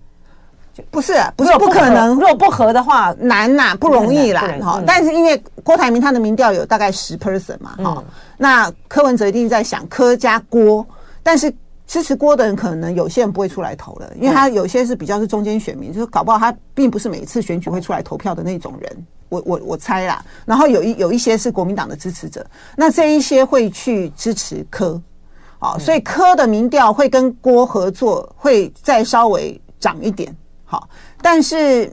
[0.90, 2.14] 不是，不是不可能。
[2.14, 4.42] 如果不合的话，难呐，不容易啦。
[4.60, 8.04] 哈，但是因为郭台铭他的民调有大概十 percent 嘛，哈，
[8.36, 10.86] 那柯文哲一定在想柯加郭，
[11.22, 11.50] 但是
[11.92, 19.06] 支持郭的人可能有些人不会出来投了，因为他有些是比较是中间选民，就是搞不好他并不是每一次选举会出来投票的那种人。
[19.28, 22.46] 我我我猜啦，然后有一有一些是国民党的支持者，
[22.78, 24.98] 那这一些会去支持柯，
[25.58, 30.88] 好，所以柯的民调会跟郭合作，会再稍微涨一点，好，
[31.20, 31.92] 但是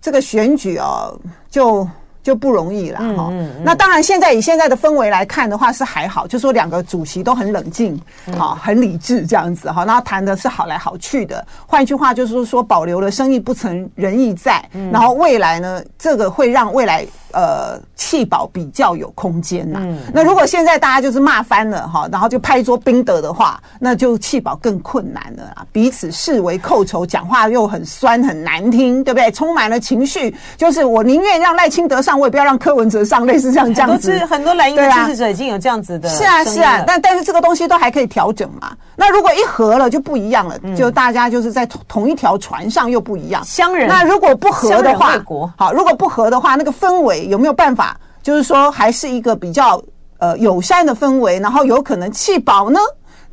[0.00, 1.14] 这个选举哦，
[1.50, 1.86] 就
[2.22, 3.28] 就不容易了哈。
[3.30, 8.00] 嗯嗯嗯、那当然，现在以现在的氛围来看的话是还好，就说两个主席都很冷静，
[8.36, 9.84] 好、嗯，很理智这样子哈。
[9.84, 17.06] 然后谈的是好来好去的，换一句话就是说保留了生意不成仁义在，嗯、然后未来呢，这个会让未来。
[17.32, 19.80] 呃，弃保比较有空间呐。
[19.82, 25.64] 嗯、那如果现在大家就是骂翻了哈，然后就拍桌宾得的话，那就弃保更困难了啊！
[25.72, 29.30] 彼此视为寇仇，讲话又很酸很难听，对不对？
[29.30, 34.12] 充满了情绪，就是我宁愿让赖清德上，我也不要让柯文哲上，类似这样这样子。
[34.26, 36.08] 很多蓝营的支持者已经有这样子的。
[36.10, 38.72] 是啊是啊，但但是这个东西都还可以调整嘛。
[38.94, 43.42] 那如果一合了就不一样了，嗯、就大家就是在同同一条船上又不一样。
[43.44, 43.88] 乡人。
[43.88, 45.14] 那如果不合的话，
[45.56, 47.21] 好，如果不合的话，那个氛围。
[47.26, 47.98] 有没有办法？
[48.22, 49.82] 就是说，还是一个比较
[50.18, 52.78] 呃友善的氛围，然后有可能弃保呢？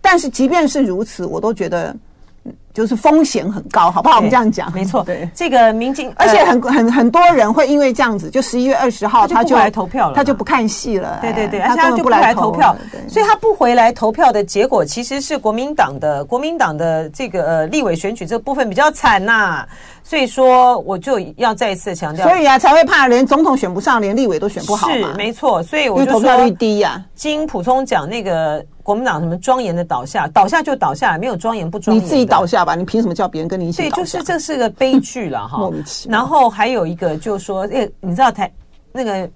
[0.01, 1.95] 但是即便是如此，我都觉得。
[2.71, 4.17] 就是风险很高，好不好？
[4.17, 5.03] 我们这样讲，没错。
[5.03, 11.17] 对，这个民进，而且很很很多人会因为这样子，就十一月二十号他就来投票了，他就不看戏了。
[11.19, 12.73] 对对对，而且他就不来投票，
[13.07, 19.67] 所以他不回来投票的结果，其实是国民党的国民党的这个呃立委选举这个部分比较惨呐。
[20.09, 24.89] 所以说，我就要再一次强调，所以啊，才会怕连总统选不上，连立委都选不好。
[24.89, 27.05] 是没错，所以我就说，投票率低呀。
[27.13, 28.65] 经普通讲那个。
[28.81, 32.03] 国民党什么庄严的倒下，倒下就倒下，没有庄严不庄严。
[32.03, 33.95] 你自己倒下吧，你凭什么叫别人跟你一起倒下？
[33.95, 35.69] 对，就是这是个悲剧了哈。
[36.09, 38.51] 然后还有一个就是说，诶，你知道台
[38.91, 39.29] 那个。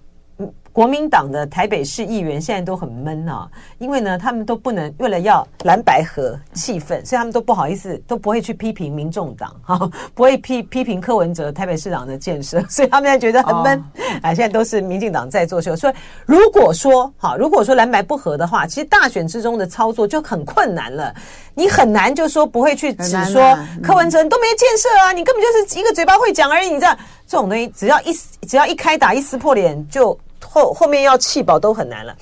[0.74, 13.84] 国民党的台北市议员现在都很闷啊，因为呢，他们都不能为了要蓝白合气氛，所以他们都不好意思，都不会去批评民众党， 哈，不会批批评柯文哲台北市长的建设， 所以他们现在觉得很闷。
[14.24, 15.76] 啊，现在都是民进党在作秀。
[15.76, 15.94] 所以
[16.26, 21.14] 如果说哈，如果说蓝白不合的话，其实大选之中的操作就很困难了。
[21.54, 26.70] 你很难就说不会去指说柯文哲都没建设啊，你根本就是一个嘴巴会讲而已。
[26.70, 28.14] 你知道这种东西，只要一
[28.48, 30.18] 只要一开打，一撕破脸就。
[30.50, 32.16] 后后面要弃保都很难了。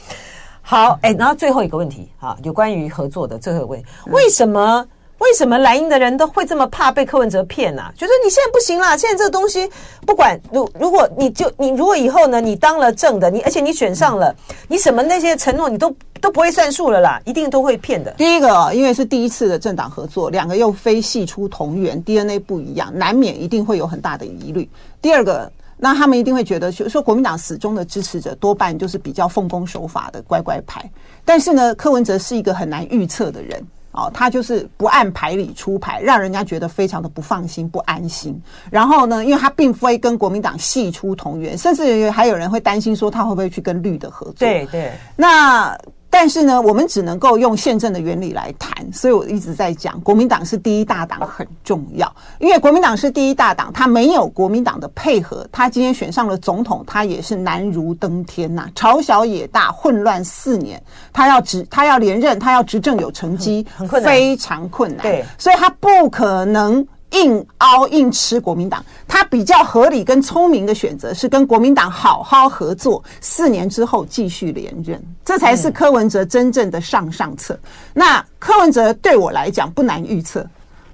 [0.64, 4.86] 好，哎，然后最后一个问题啊，有关于合作的最后一个问题，为什么
[5.18, 7.84] 为什么蓝营的人都会这么怕被柯文哲骗呢？
[7.98, 9.70] 就说你现在不行了，现在这个东西
[10.06, 14.34] 不管如如果你就你如果以后呢，你当了正的，你而且你选上了，
[14.68, 18.12] 你什么那些承诺你都都不会算数了啦，一定都会骗的。
[18.12, 24.70] 第一个，因为是第一次的政党合作，两个又非系出同源，DNA 不一样，难免一定会有很大的疑虑。
[25.02, 25.52] 第二个。
[25.84, 30.88] 那他们一定会觉得，说国民党始终的支持者多半就是比较奉公守法的乖乖牌。
[31.26, 33.60] 但是呢，柯文哲是一个很难预测的人
[33.91, 38.39] 哦，他就是不按牌理出牌，让人家觉得非常的不放心、不安心。
[38.70, 44.36] 然后呢，因为他并非跟国民党系出同源，甚至还有人会担心说他会不会去跟绿的合作。
[44.38, 45.76] 对对，那。
[46.13, 63.65] 但是呢，我们只能够用宪政的原理来谈，所以我一直在讲，国民党是第一大党很重要，因为国民党是第一大党，他没有国民党的配合，他今天选上了总统，他也是难如登天呐、啊，朝小野大，混乱四年，他要执，他要连任，他要执政有成绩，
[64.04, 66.86] 非常困难，对，所以他不可能。
[67.12, 77.60] 硬凹硬吃国民党，他比较合理跟聪明的选择是跟国民党好好合作，四年之后继续连任，这才是柯文哲真正的上上策。
[77.93, 80.41] 那柯文哲对我来讲不难预测，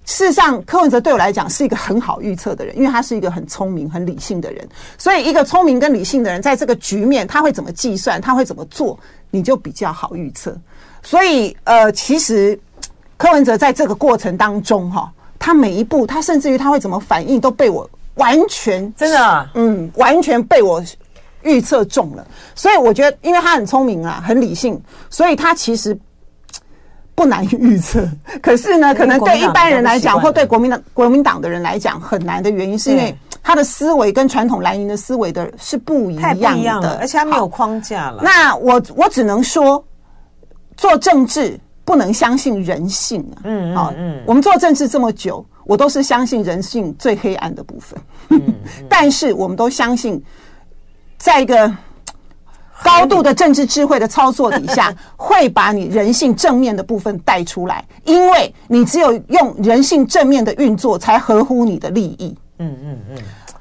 [0.05, 4.67] 事实上柯文哲对我来讲是一个很好预测的人，因为他是一个很聪明、很理性的人。
[4.97, 8.99] 所以，一个聪明跟理性的人，在这个局面他会怎么计算，他会怎么做，
[9.29, 10.57] 你就比较好预测。
[11.03, 12.59] 所以，呃，其实
[13.17, 15.11] 柯文哲在这个过程当中，哈。
[15.39, 20.83] 他每一步，他甚至于他会怎么反应，都被我完全真的，啊，嗯，完全被我
[21.43, 22.25] 预测中了。
[22.55, 25.97] 所以我觉得，因为他很聪明啊，很理性，所以他其实
[27.13, 28.07] 不难预测。
[28.41, 38.21] 可是呢，可能对一般人来讲，或对国民党国民党的人来讲，很难的原因，是因为他的思维跟传统蓝营的思维的是不一样的，一样了，而且他没有框架了。
[38.23, 39.83] 那我我只能说，
[40.75, 41.57] 做政治。
[41.87, 43.39] 不能相信人性啊！
[43.45, 47.97] 嗯嗯嗯，我们做政治这么久，我都是相信人性最黑暗的部分。
[48.27, 48.53] 嗯嗯、
[48.91, 50.21] 但是我们都相信，
[51.17, 51.73] 在一个
[52.83, 62.37] 高度的政治智慧的操作底下， 会把你人性正面的部分带出来，因为你只有用人性正面的运作，才合乎你的利益。
[62.59, 63.17] 嗯嗯嗯。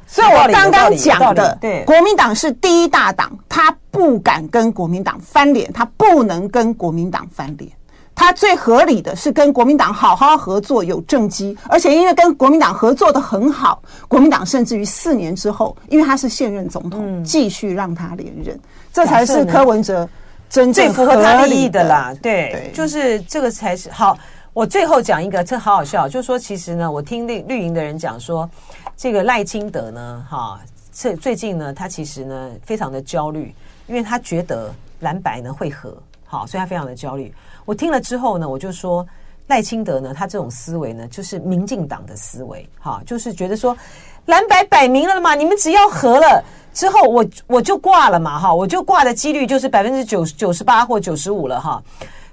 [0.09, 7.71] 所以我刚刚讲的，对，国民党是第一大党，他不敢跟国民党翻脸，他不能跟国民党翻脸。
[8.17, 18.59] 他最合理的是跟国民党好好合作，有政绩，而且因为跟国民党合作的很好，国民党甚至于四年之后，因为他是现任总统，继续让他连任，
[18.93, 20.09] 这才是柯文哲
[20.49, 22.13] 真正最符合他利益的啦。
[22.23, 24.19] 对，就是这个才是好。
[24.55, 28.49] 我最后讲一个，这好好笑，就是说其实呢，我听绿绿营的人讲说，
[28.97, 30.59] 这个赖清德呢，哈。
[30.99, 33.55] 这最近呢，他其实呢非常的焦虑，
[33.87, 35.95] 因为他觉得蓝白呢会合，
[36.25, 37.31] 好，所以他非常的焦虑。
[37.67, 39.07] 我听了之后呢，我就说
[39.49, 43.77] 赖清德呢，他这种思维呢，就是民进党的思维，哈，就是觉得说
[44.25, 46.43] 蓝白摆明了嘛，你们只要合了
[46.73, 51.83] 之后我，我我就挂了嘛，哈，我就挂的几率就是百分之九九十八或九十五了，哈。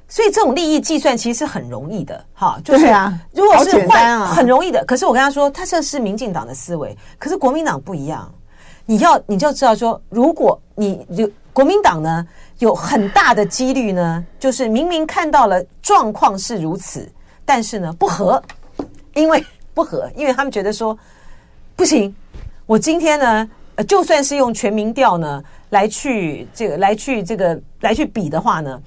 [0.10, 4.86] 所以这种利益计算其实是很容易的，哈，就是啊，如果是换很容易的。
[4.86, 8.32] 可是我跟他说，他这是民进党的思维，可是国民党不一样。
[8.86, 12.24] 你要你就知道说，如果你就国民党呢
[12.64, 17.08] 有很大的几率呢，就是明明看到了状况是如此，
[17.46, 18.42] 但是呢不合，
[19.14, 19.44] 因为
[19.76, 20.98] 不合，因为他们觉得说
[21.76, 22.16] 不行，
[22.66, 23.50] 我今天呢，
[23.88, 28.82] 就算是用全民调呢来去这个来去这个来去比的话呢。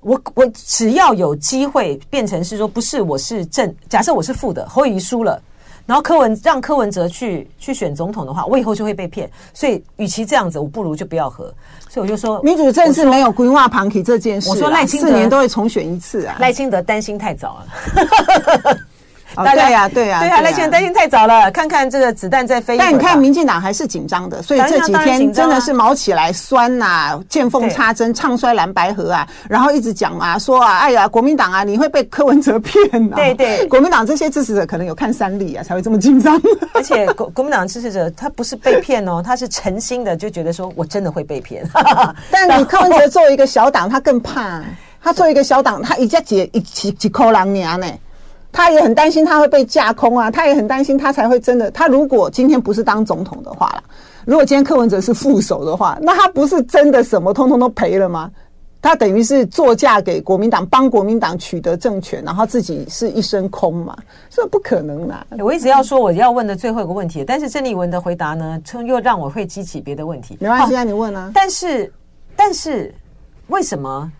[0.00, 5.40] 我我只要有机会变成是说不是我是正，假设我是负的，侯友宜输了，
[5.86, 9.30] 然后柯文让柯文哲去去选总统的话，我以后就会被骗。
[9.52, 11.52] 所以与其这样子，我不如就不要和。
[11.88, 14.48] 所以我就说，民主政治没有规划旁体这件事。
[14.48, 18.78] 我说赖清德四年都会重选一次啊，赖清德担心太早了。
[19.36, 22.76] 哦、对呀，对呀，对呀，赖清德担心太早了，看看这个子弹在飞。
[22.78, 33.16] 但你看，民进党还是紧张的，所以这几天真的是毛起来酸呐、啊，见缝插针，唱衰蓝白河啊，然后一直讲啊，说啊，哎呀，国民党啊，你会被柯文哲骗啊。
[33.16, 36.40] 对对，国民党这些支持者可能有看三立啊，才会这么紧张。
[36.72, 41.64] 而且国国民党支持者他不是被骗哦， 他是诚心的就觉得说我真的会被骗。
[42.30, 44.62] 但你柯文哲作为一个小党，他更怕，
[45.02, 47.86] 他作为一个小党，他一家几一几几口人娘呢？
[48.54, 51.68] 他也很担心他会被架空啊，他也很担心他才会真的。
[51.72, 53.82] 他如果今天不是当总统的话啦，
[54.24, 58.30] 如果今天柯文哲是副手的话，那他不是真的什么通通都赔了吗？
[58.80, 63.96] 他等于是作嫁给国民党，帮国民党取得政权，然后自己是一身空嘛？
[64.30, 65.26] 这不可能啦！
[65.38, 70.36] 我一直要说我要问的最后一个问题，但是郑丽文的回答呢，又让我会激起别的问题。
[70.38, 71.32] 没关系啊，你问啊。
[71.34, 71.92] 但是，
[72.36, 72.94] 但是
[73.48, 74.12] 为什么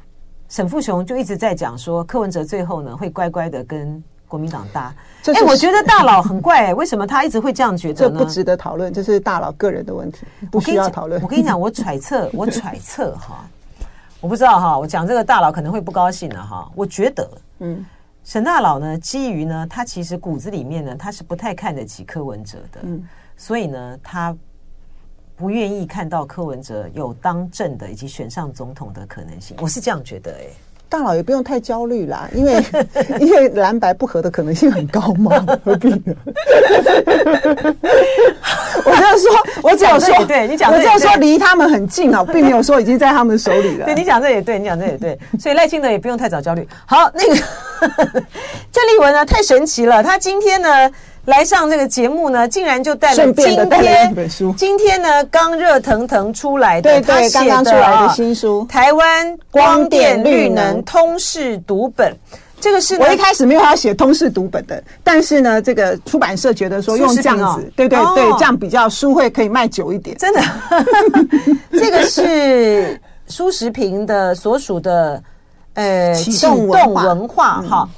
[0.48, 4.02] 沈富雄就一直在讲说柯文哲最后呢会乖乖的跟？
[4.26, 4.94] 国民党大，
[5.26, 8.18] 哎，我觉得大佬很怪为什么他一直会这样觉得呢？
[8.18, 11.22] 这不值得讨论，这是大佬个人的问题，不需要讨论。
[11.22, 13.46] 我跟你讲，我揣测， 我揣测哈，
[14.20, 16.70] 我不知道哈，我讲这个大佬可能会不高兴了哈。
[16.74, 17.84] 我觉得，嗯，
[18.24, 23.06] 沈大佬呢，基于呢，他其实骨子里面呢，他是不太看得起柯文哲的，嗯，
[23.36, 24.34] 所以呢，他
[25.36, 29.56] 不愿意看到柯文哲有当政的以及选上总统的可能性。
[29.60, 30.56] 我是这样觉得哎、欸。
[30.94, 32.64] 大佬也不用太焦虑啦，因为
[33.18, 36.14] 因为蓝白不合的可能性很高嘛， 何必呢？
[38.84, 43.86] 我就是说，我只有说，对 你讲，我只有说离他们很近啊，并没有说已经在他们手里了。
[43.86, 46.64] 对你讲这也对，你讲这也对，所以赖清德也不用太早焦虑。
[46.86, 47.34] 好，那个
[48.70, 50.88] 郑丽文呢，太神奇了，他今天呢。
[51.26, 62.12] 来上这个节目呢，竟然就带了今天今天呢刚热腾腾出来的，对对，刚刚出来的新书《台湾光电绿能通识读本》。
[62.60, 70.16] 这个是我一开始没有要写通识读本的，但是呢，这个出版社觉得说用这样子，对对对，这样比较书会可以卖久一点。
[70.16, 70.40] 真的，
[71.72, 75.22] 这个是苏时平的所属的
[75.74, 77.62] 呃启动文化。
[77.62, 77.88] 哈。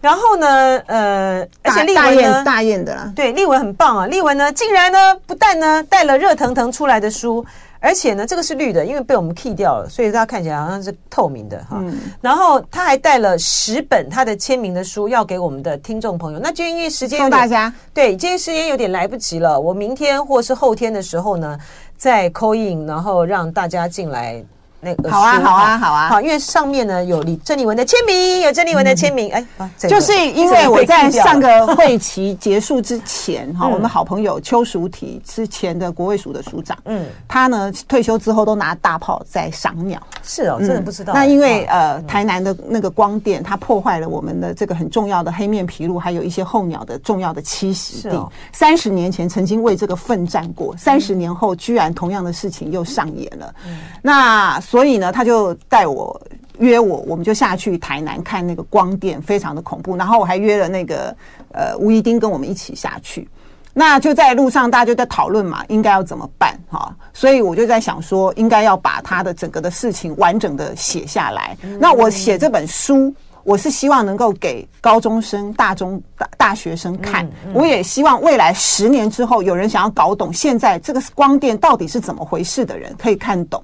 [0.00, 4.06] 然后呢，呃，而且立文呢，大雁的啦，对，立文很棒啊。
[4.06, 7.44] 立文呢，竟然呢，不但呢带了热腾腾出来的书，
[7.80, 11.76] 而且呢，这个是绿的，因为被我们 key 掉了，所以它看起来好像是透明的哈。
[11.80, 16.38] 嗯、然后他还带了十本他的签名的书，要给我们的听众朋友。
[16.38, 17.70] 那就因为时间，送大家。
[17.92, 21.58] 对，今天时间有点来不及了，我明天或是后天的时候呢，
[21.98, 24.42] 再 call in，然后让大家进来。
[24.80, 41.12] 那个好啊，好啊，好啊，好，因为上面呢有李郑丽文的签名，有郑丽文的签名，哎，就是因为我在上个会期结束之前，哈，我们好朋友邱淑体之前的国卫署的署长，嗯，他呢退休之后都拿大炮在赏鸟，是哦，真的不知道。
[41.12, 48.28] 那因为呃，台南的那个光电，它破坏了我们的这个很重要的黑面琵鹭，还有一些候鸟的重要的栖息地。
[48.50, 53.54] 三十年前曾经为这个奋战过，三十年后居然同样的事情又上演了，
[54.00, 54.58] 那。
[54.70, 56.22] 所以呢，他就带我
[56.60, 59.96] 约我，我们就下去台南看那个光电，非常的恐怖。
[59.96, 61.12] 然后我还约了那个
[61.50, 63.28] 呃吴一丁跟我们一起下去。
[63.74, 66.94] 那就在路上，大家就在讨论嘛，应该要怎么办哈？
[67.12, 71.56] 所以我就在想说，应该要把他的整个的事情完整的写下来。
[71.80, 73.12] 那我写这本书，
[73.42, 77.28] 我是希望能够给高中生、大中大大学生看。
[77.54, 83.60] 我也希望未来十年之后，有人想要搞懂现在这个光电到底是怎么回事的人，可以看懂。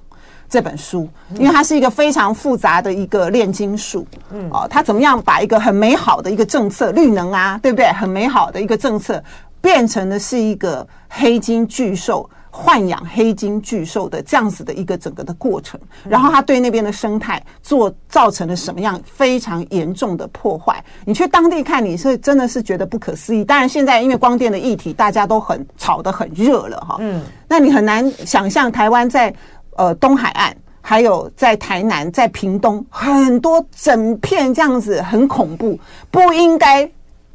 [0.49, 7.87] 这本书，因为它是一个非常复杂的一个炼金术，嗯，哦，它怎么样把一个很美好的一个政策，绿能啊，对不对？
[7.87, 9.21] 很美好的一个政策，
[9.61, 20.83] 变成的是一个黑金巨兽豢养黑金巨兽的这样子的一个整个的过程，然后它对那边的生态做造成了什么样非常严重的破坏？
[21.05, 23.43] 你去当地看，你是真的是觉得不可思议。
[23.43, 26.97] 当然，现在因为光电的议题，大家都很吵得很热了哈。
[26.99, 29.31] 嗯，那你很难想象台湾在
[29.77, 35.79] 呃东海岸，还有在台南、在屏东，很多整片这样子很恐怖，
[36.11, 36.87] 不应该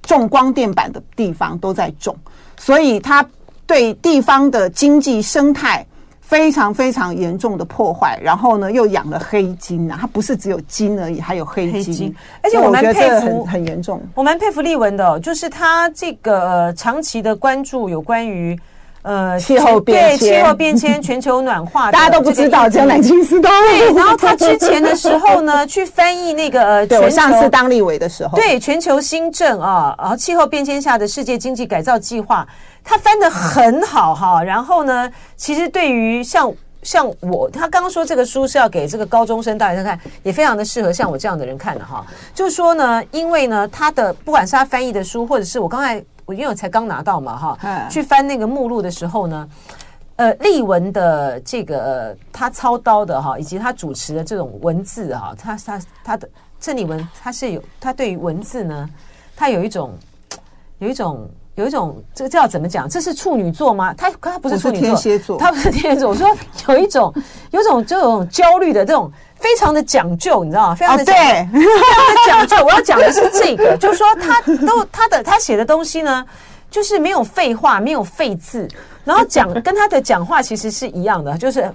[0.03, 2.15] 种光电板的地方都在种，
[2.57, 3.27] 所以它。
[3.65, 5.87] 对地方的经济生态
[6.21, 14.03] 非常非常严重的破坏，然后呢，又养了黑金啊，它不是只有金而已，还有黑金，黑金而且我蛮佩服，很严重。
[14.15, 18.59] 我蛮佩服丽文的，哦，就是他这个、呃、长期的关注有关于
[19.03, 23.51] 呃气候变迁、气候变迁、全球暖化， 大家都不知道，江南金知道。
[23.51, 32.47] 对，然后他之前的时候呢， 去翻译那个呃，对我上次当立委的时候，对全球新政啊，然后气候变迁下的世界经济改造计划。
[32.85, 42.05] 他翻得很好哈，然后呢，其实对于像像我，他刚刚说这个书是要给这个高中生大学生看，也非常的适合像我这样的人看的哈。
[42.35, 46.03] 就是说呢，因为呢，他的不管是他翻译的书，或者是我刚才
[46.33, 47.59] 我因为我才刚拿到嘛哈，
[47.91, 49.49] 去翻那个目录的时候呢，
[50.17, 56.29] 呃，立文的这个他操刀的哈，以及他主持的这种文字哈，他他他的
[56.59, 58.89] 郑立文他是有他对于文字呢，
[59.37, 59.93] 他有一种
[60.79, 61.29] 有一种。
[61.55, 62.89] 有一种，这个叫怎么讲？
[62.89, 63.93] 这是处女座吗？
[63.93, 66.09] 他他不是处女座，天蝎座，他不是天蝎座。
[66.09, 66.27] 我说
[66.69, 67.13] 有一种，
[67.51, 69.13] 有一种就有种焦虑的这种，
[69.43, 70.75] 非常的讲究，你知道吗？
[70.75, 72.65] 非常的讲究，哦、对，非常的讲究。
[72.65, 76.25] 我要讲的是这个， 就是说他都他的他写的东西呢，
[76.71, 78.69] 就是没有废话，没有废字，
[79.05, 81.69] 然后讲跟他的讲话其实是一样的，就是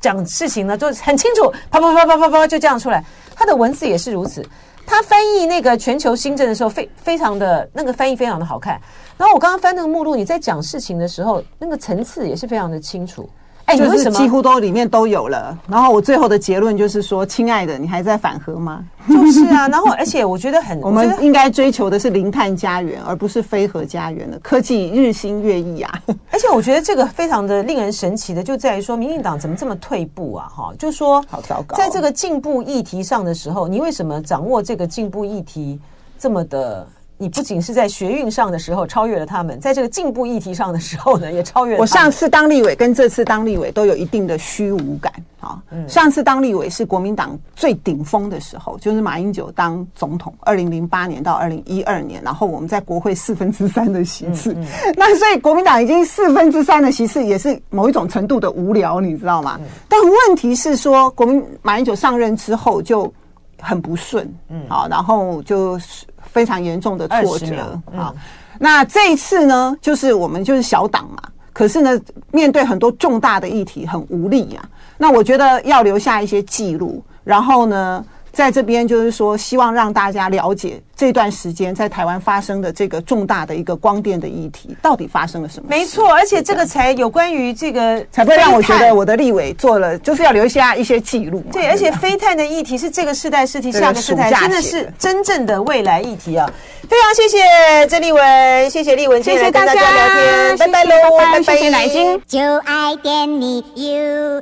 [0.00, 3.04] 讲事情呢，就是很清楚，啪啪啪啪啪啪就这样出来。
[3.34, 4.46] 他的文字也是如此。
[4.86, 8.80] 他翻译那个全球新政的时候，非非常的那个翻译非常的好看。
[9.16, 13.28] 然后我刚刚翻那个目录，你在讲事情的时候，那个层次也是非常的清楚。
[13.70, 15.56] 哎，你为什么几乎都里面都有了？
[15.68, 18.84] 然后我最后的结论就是说，亲爱的，你还在反核吗？
[19.08, 19.68] 就是啊。
[19.68, 26.02] 然后，而且我觉得很， 我们应该追求的是零碳家园，而不是非核家园的科技日新月异啊。
[26.32, 30.48] 而且我觉得这个非常的令人神奇的，就在于说，民进党怎么这么退步啊？
[30.52, 35.78] 哈，就说好糟糕，在这个进步议题上的时候，你为什么掌握这个进步议题
[36.18, 36.86] 这么的？
[37.20, 41.78] 你不仅是在学运上的时候超越了他们，在这个进步议题上的时候呢，也超越了。
[41.78, 45.62] 我上次当立委跟这次当立委都有一定的虚无感啊。
[45.86, 54.56] 上次当立委是国民党最顶峰的时候，就是马英九当总统，二零零八年到二零一二年，然后我们在国会四分之三的席次，
[54.96, 59.60] 那所以国民党已经四分之三的席次也是某一种程度的无聊，你知道吗？
[59.90, 63.12] 但问题是说，国民马英九上任之后就
[63.60, 66.06] 很不顺，嗯，好，然后就是。
[66.32, 68.14] 非常严重的挫折啊！
[68.58, 71.22] 那这一次呢，就是我们就是小党嘛，
[71.52, 72.00] 可是呢，
[72.30, 74.62] 面对很多重大的议题很无力呀。
[74.98, 85.66] 那我觉得要留下一些记录，然后呢，在这边就是说，希望让大家了解这段时间在台湾发生的这个重大的一个光电的议题，到底发生了什么？
[85.68, 91.42] 没错，而且这个才有关于这个，才不会让我觉得我的立委做了，就是要留下一些记录。
[91.52, 96.50] 对，而且飞碳的议题是这个世代试题，下个世代真的是真正的未来议题啊！
[96.88, 104.40] 非常谢谢郑立文，谢谢丽文，谢谢大家聊天，拜拜喽，拜拜，谢谢乃菁，就爱点你 UFO。